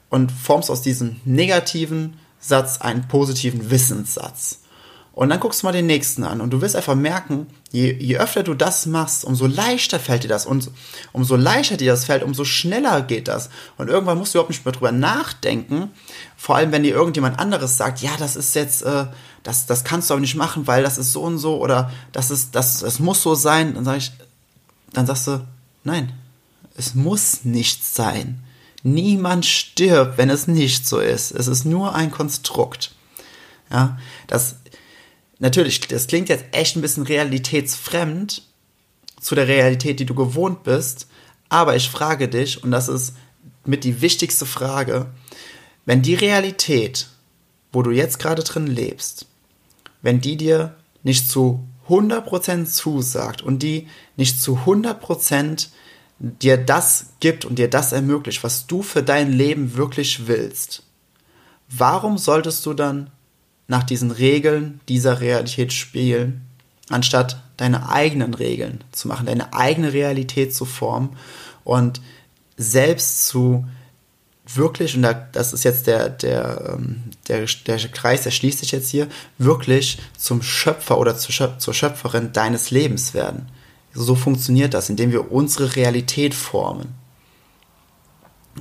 und 0.09 0.31
formst 0.31 0.71
aus 0.71 0.81
diesem 0.81 1.17
negativen 1.25 2.17
Satz 2.39 2.81
einen 2.81 3.07
positiven 3.07 3.69
Wissenssatz. 3.71 4.61
Und 5.15 5.29
dann 5.29 5.39
guckst 5.39 5.63
du 5.63 5.67
mal 5.67 5.71
den 5.71 5.85
nächsten 5.85 6.25
an 6.25 6.41
und 6.41 6.49
du 6.51 6.59
wirst 6.59 6.75
einfach 6.75 6.93
merken, 6.93 7.47
je, 7.71 7.93
je 7.93 8.17
öfter 8.17 8.43
du 8.43 8.53
das 8.53 8.85
machst, 8.85 9.23
umso 9.23 9.47
leichter 9.47 9.97
fällt 9.97 10.25
dir 10.25 10.27
das 10.27 10.45
und 10.45 10.69
umso 11.13 11.37
leichter 11.37 11.77
dir 11.77 11.93
das 11.93 12.03
fällt, 12.03 12.21
umso 12.21 12.43
schneller 12.43 13.01
geht 13.01 13.29
das. 13.29 13.49
Und 13.77 13.87
irgendwann 13.87 14.17
musst 14.17 14.33
du 14.33 14.39
überhaupt 14.39 14.49
nicht 14.49 14.65
mehr 14.65 14.73
drüber 14.73 14.91
nachdenken, 14.91 15.89
vor 16.35 16.57
allem 16.57 16.73
wenn 16.73 16.83
dir 16.83 16.93
irgendjemand 16.93 17.39
anderes 17.39 17.77
sagt, 17.77 18.01
ja, 18.01 18.11
das 18.19 18.35
ist 18.35 18.55
jetzt, 18.55 18.83
äh, 18.83 19.05
das, 19.45 19.67
das 19.67 19.83
kannst 19.83 20.09
du 20.09 20.15
aber 20.15 20.21
nicht 20.21 20.35
machen, 20.35 20.65
weil 20.65 20.81
das 20.81 20.97
ist 20.97 21.11
so 21.11 21.21
und 21.21 21.37
so 21.37 21.61
oder 21.61 21.91
das 22.11 22.31
ist, 22.31 22.55
das, 22.55 22.79
das 22.79 22.97
muss 22.97 23.21
so 23.21 23.35
sein, 23.35 23.75
dann 23.75 23.85
sag 23.85 23.97
ich, 23.97 24.11
dann 24.91 25.05
sagst 25.05 25.27
du, 25.27 25.47
nein, 25.83 26.11
es 26.75 26.95
muss 26.95 27.45
nicht 27.45 27.85
sein. 27.85 28.43
Niemand 28.81 29.45
stirbt, 29.45 30.17
wenn 30.17 30.31
es 30.31 30.47
nicht 30.47 30.87
so 30.87 30.99
ist. 30.99 31.31
Es 31.31 31.45
ist 31.45 31.63
nur 31.63 31.93
ein 31.93 32.09
Konstrukt. 32.09 32.95
Ja, 33.71 33.99
das, 34.25 34.55
natürlich, 35.37 35.79
das 35.81 36.07
klingt 36.07 36.29
jetzt 36.29 36.45
echt 36.51 36.75
ein 36.75 36.81
bisschen 36.81 37.03
realitätsfremd 37.03 38.41
zu 39.21 39.35
der 39.35 39.47
Realität, 39.47 39.99
die 39.99 40.05
du 40.07 40.15
gewohnt 40.15 40.63
bist, 40.63 41.07
Aber 41.49 41.75
ich 41.75 41.89
frage 41.89 42.27
dich, 42.27 42.63
und 42.63 42.71
das 42.71 42.87
ist 42.87 43.13
mit 43.63 43.83
die 43.83 44.01
wichtigste 44.01 44.47
Frage, 44.47 45.05
wenn 45.85 46.01
die 46.01 46.15
Realität, 46.15 47.07
wo 47.71 47.83
du 47.83 47.91
jetzt 47.91 48.17
gerade 48.17 48.43
drin 48.43 48.65
lebst, 48.65 49.27
wenn 50.05 50.21
die 50.21 50.37
dir 50.37 50.75
nicht 51.01 51.27
zu 51.27 51.67
100% 51.89 52.65
zusagt 52.65 53.41
und 53.41 53.63
die 53.63 53.87
nicht 54.17 54.39
zu 54.39 54.59
100% 54.59 55.69
dir 56.19 56.57
das 56.57 57.07
gibt 57.19 57.43
und 57.43 57.57
dir 57.57 57.71
das 57.71 57.91
ermöglicht, 57.91 58.43
was 58.43 58.67
du 58.67 58.83
für 58.83 59.01
dein 59.01 59.33
Leben 59.33 59.75
wirklich 59.75 60.27
willst, 60.27 60.83
warum 61.69 62.19
solltest 62.19 62.63
du 62.67 62.75
dann 62.75 63.09
nach 63.67 63.81
diesen 63.81 64.11
Regeln 64.11 64.79
dieser 64.89 65.21
Realität 65.21 65.73
spielen, 65.73 66.45
anstatt 66.89 67.41
deine 67.57 67.89
eigenen 67.89 68.35
Regeln 68.35 68.83
zu 68.91 69.07
machen, 69.07 69.25
deine 69.25 69.55
eigene 69.55 69.91
Realität 69.91 70.53
zu 70.53 70.65
formen 70.65 71.17
und 71.63 71.99
selbst 72.57 73.25
zu 73.25 73.65
wirklich, 74.53 74.95
und 74.95 75.07
das 75.31 75.53
ist 75.53 75.63
jetzt 75.63 75.87
der, 75.87 76.09
der, 76.09 76.75
ähm, 76.75 77.03
der, 77.27 77.45
der 77.65 77.77
Kreis, 77.89 78.23
der 78.23 78.31
schließt 78.31 78.59
sich 78.59 78.71
jetzt 78.71 78.89
hier, 78.89 79.07
wirklich 79.37 79.99
zum 80.17 80.41
Schöpfer 80.41 80.97
oder 80.97 81.17
zur 81.17 81.73
Schöpferin 81.73 82.31
deines 82.31 82.71
Lebens 82.71 83.13
werden. 83.13 83.49
So 83.93 84.15
funktioniert 84.15 84.73
das, 84.73 84.89
indem 84.89 85.11
wir 85.11 85.31
unsere 85.31 85.75
Realität 85.75 86.33
formen. 86.33 86.93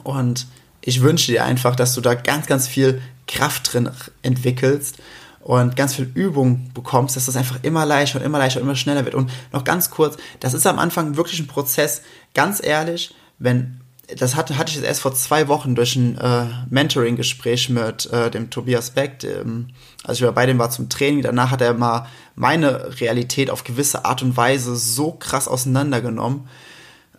Und 0.03 0.47
ich 0.81 1.03
wünsche 1.03 1.33
dir 1.33 1.44
einfach, 1.44 1.77
dass 1.77 1.94
du 1.94 2.01
da 2.01 2.14
ganz, 2.14 2.47
ganz 2.47 2.68
viel 2.68 3.01
Kraft 3.27 3.73
drin 3.73 3.90
entwickelst 4.23 4.99
und 5.40 5.77
ganz 5.77 5.94
viel 5.94 6.11
Übung 6.14 6.70
bekommst, 6.73 7.16
dass 7.16 7.27
das 7.27 7.37
einfach 7.37 7.59
immer 7.62 7.85
leichter 7.85 8.18
und 8.18 8.25
immer 8.25 8.38
leichter 8.38 8.61
und 8.61 8.66
immer 8.66 8.77
schneller 8.77 9.05
wird. 9.05 9.14
Und 9.14 9.31
noch 9.53 9.64
ganz 9.64 9.90
kurz, 9.90 10.16
das 10.40 10.55
ist 10.55 10.66
am 10.66 10.79
Anfang 10.79 11.16
wirklich 11.16 11.40
ein 11.40 11.47
Prozess. 11.47 12.03
Ganz 12.33 12.62
ehrlich, 12.62 13.14
wenn 13.38 13.81
das 14.17 14.35
hatte, 14.35 14.59
hatte 14.59 14.71
ich 14.71 14.77
jetzt 14.77 14.87
erst 14.87 15.01
vor 15.01 15.14
zwei 15.14 15.49
Wochen 15.49 15.75
durch 15.75 15.97
ein 15.97 16.19
äh, 16.19 16.47
Mentoring-Gespräch 16.69 17.71
mit 17.71 18.07
äh, 18.07 18.31
dem 18.31 18.51
Tobias 18.51 18.90
Beck, 18.90 19.19
dem, 19.21 19.69
also 20.03 20.27
ich 20.27 20.35
bei 20.35 20.47
dem 20.47 20.59
war 20.59 20.71
zum 20.71 20.88
Training, 20.88 21.23
danach 21.23 21.51
hat 21.51 21.61
er 21.61 21.75
mal 21.75 22.07
meine 22.35 23.01
Realität 23.01 23.51
auf 23.51 23.64
gewisse 23.64 24.05
Art 24.05 24.23
und 24.23 24.37
Weise 24.37 24.77
so 24.77 25.12
krass 25.12 25.49
auseinandergenommen 25.49 26.49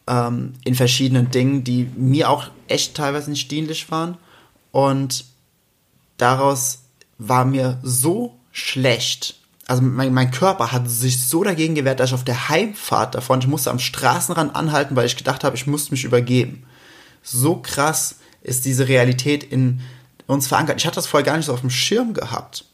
ähm, 0.08 0.54
in 0.64 0.76
verschiedenen 0.76 1.32
Dingen, 1.32 1.64
die 1.64 1.90
mir 1.96 2.30
auch 2.30 2.48
echt 2.68 2.96
teilweise 2.96 3.32
nicht 3.32 3.50
dienlich 3.50 3.90
waren. 3.90 4.18
Und 4.72 5.26
daraus 6.18 6.84
war 7.18 7.46
mir 7.46 7.80
so 7.82 8.38
schlecht. 8.52 9.40
Also 9.68 9.82
mein, 9.82 10.14
mein 10.14 10.30
Körper 10.30 10.72
hat 10.72 10.88
sich 10.90 11.28
so 11.28 11.44
dagegen 11.44 11.74
gewehrt, 11.74 12.00
dass 12.00 12.10
ich 12.10 12.14
auf 12.14 12.24
der 12.24 12.50
Heimfahrt 12.50 13.16
davon, 13.16 13.40
ich 13.40 13.48
musste 13.48 13.72
am 13.72 13.80
Straßenrand 13.80 14.56
anhalten, 14.56 14.96
weil 14.96 15.08
ich 15.08 15.18
gedacht 15.18 15.44
habe, 15.44 15.56
ich 15.56 15.66
musste 15.66 15.92
mich 15.92 16.04
übergeben 16.04 16.66
so 17.26 17.58
krass 17.58 18.16
ist 18.42 18.64
diese 18.66 18.88
Realität 18.88 19.44
in 19.44 19.82
uns 20.28 20.48
verankert. 20.48 20.80
Ich 20.80 20.86
hatte 20.86 20.96
das 20.96 21.08
vorher 21.08 21.26
gar 21.26 21.38
nicht 21.38 21.48
so 21.48 21.54
auf 21.54 21.62
dem 21.62 21.70
Schirm 21.70 22.14
gehabt. 22.14 22.66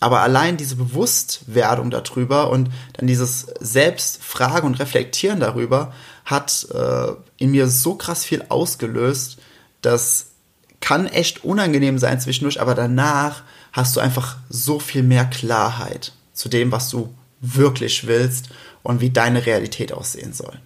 Aber 0.00 0.20
allein 0.20 0.56
diese 0.56 0.74
Bewusstwerdung 0.74 1.90
darüber 1.90 2.50
und 2.50 2.70
dann 2.94 3.06
dieses 3.06 3.46
Selbstfragen 3.60 4.66
und 4.66 4.80
Reflektieren 4.80 5.38
darüber 5.38 5.92
hat 6.24 6.66
äh, 6.74 7.12
in 7.36 7.52
mir 7.52 7.68
so 7.68 7.94
krass 7.94 8.24
viel 8.24 8.44
ausgelöst, 8.48 9.38
das 9.80 10.32
kann 10.80 11.06
echt 11.06 11.44
unangenehm 11.44 11.98
sein 11.98 12.20
zwischendurch, 12.20 12.60
aber 12.60 12.74
danach 12.74 13.44
hast 13.72 13.94
du 13.94 14.00
einfach 14.00 14.38
so 14.48 14.80
viel 14.80 15.04
mehr 15.04 15.24
Klarheit 15.26 16.12
zu 16.32 16.48
dem, 16.48 16.72
was 16.72 16.90
du 16.90 17.14
wirklich 17.40 18.06
willst 18.06 18.48
und 18.82 19.00
wie 19.00 19.10
deine 19.10 19.46
Realität 19.46 19.92
aussehen 19.92 20.32
soll. 20.32 20.58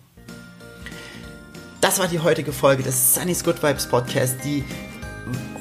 Das 1.86 2.00
war 2.00 2.08
die 2.08 2.18
heutige 2.18 2.50
Folge 2.50 2.82
des 2.82 3.14
Sunny's 3.14 3.44
Good 3.44 3.62
Vibes 3.62 3.86
Podcast, 3.86 4.38
die 4.44 4.64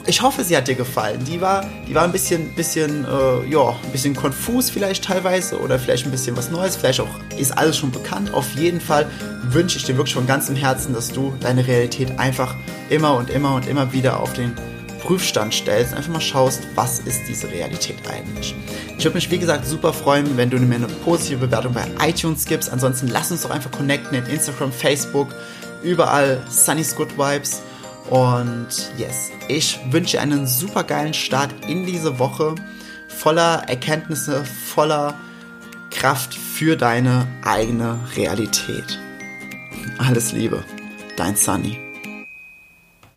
ich 0.07 0.23
hoffe, 0.23 0.43
sie 0.43 0.57
hat 0.57 0.67
dir 0.67 0.73
gefallen. 0.73 1.23
Die 1.23 1.39
war, 1.39 1.63
die 1.87 1.93
war 1.93 2.03
ein 2.03 2.11
bisschen, 2.11 2.55
bisschen, 2.55 3.05
äh, 3.05 3.47
ja, 3.47 3.69
ein 3.69 3.91
bisschen 3.91 4.15
konfus 4.15 4.71
vielleicht 4.71 5.03
teilweise 5.03 5.59
oder 5.59 5.77
vielleicht 5.77 6.03
ein 6.05 6.09
bisschen 6.09 6.35
was 6.35 6.49
Neues. 6.49 6.77
Vielleicht 6.77 6.99
auch 6.99 7.19
ist 7.37 7.55
alles 7.55 7.77
schon 7.77 7.91
bekannt. 7.91 8.33
Auf 8.33 8.55
jeden 8.55 8.81
Fall 8.81 9.05
wünsche 9.43 9.77
ich 9.77 9.83
dir 9.83 9.97
wirklich 9.97 10.15
von 10.15 10.25
ganzem 10.25 10.55
Herzen, 10.55 10.95
dass 10.95 11.09
du 11.09 11.31
deine 11.41 11.67
Realität 11.67 12.17
einfach 12.17 12.55
immer 12.89 13.15
und 13.17 13.29
immer 13.29 13.53
und 13.53 13.67
immer 13.67 13.93
wieder 13.93 14.19
auf 14.19 14.33
den 14.33 14.55
Prüfstand 15.03 15.53
stellst, 15.53 15.93
einfach 15.93 16.11
mal 16.11 16.21
schaust, 16.21 16.63
was 16.73 16.97
ist 16.97 17.21
diese 17.27 17.51
Realität 17.51 17.97
eigentlich. 18.09 18.55
Ich 18.97 19.05
würde 19.05 19.13
mich, 19.13 19.29
wie 19.29 19.37
gesagt, 19.37 19.67
super 19.67 19.93
freuen, 19.93 20.37
wenn 20.37 20.49
du 20.49 20.57
mir 20.57 20.75
eine 20.75 20.87
positive 20.87 21.45
Bewertung 21.45 21.73
bei 21.73 21.85
iTunes 22.03 22.45
gibst. 22.45 22.71
Ansonsten 22.71 23.09
lass 23.09 23.29
uns 23.29 23.43
doch 23.43 23.51
einfach 23.51 23.69
connecten 23.69 24.17
in 24.17 24.25
Instagram, 24.25 24.71
Facebook 24.71 25.27
überall 25.85 26.41
Sunny's 26.49 26.95
Good 26.95 27.17
Vibes. 27.17 27.61
Und 28.09 28.67
yes, 28.97 29.31
ich 29.47 29.79
wünsche 29.89 30.19
einen 30.19 30.45
super 30.47 30.83
geilen 30.83 31.13
Start 31.13 31.53
in 31.67 31.85
diese 31.85 32.19
Woche, 32.19 32.55
voller 33.07 33.63
Erkenntnisse, 33.67 34.43
voller 34.43 35.15
Kraft 35.89 36.33
für 36.33 36.75
deine 36.75 37.27
eigene 37.43 37.99
Realität. 38.15 38.99
Alles 39.97 40.33
Liebe, 40.33 40.63
dein 41.17 41.35
Sunny. 41.35 41.84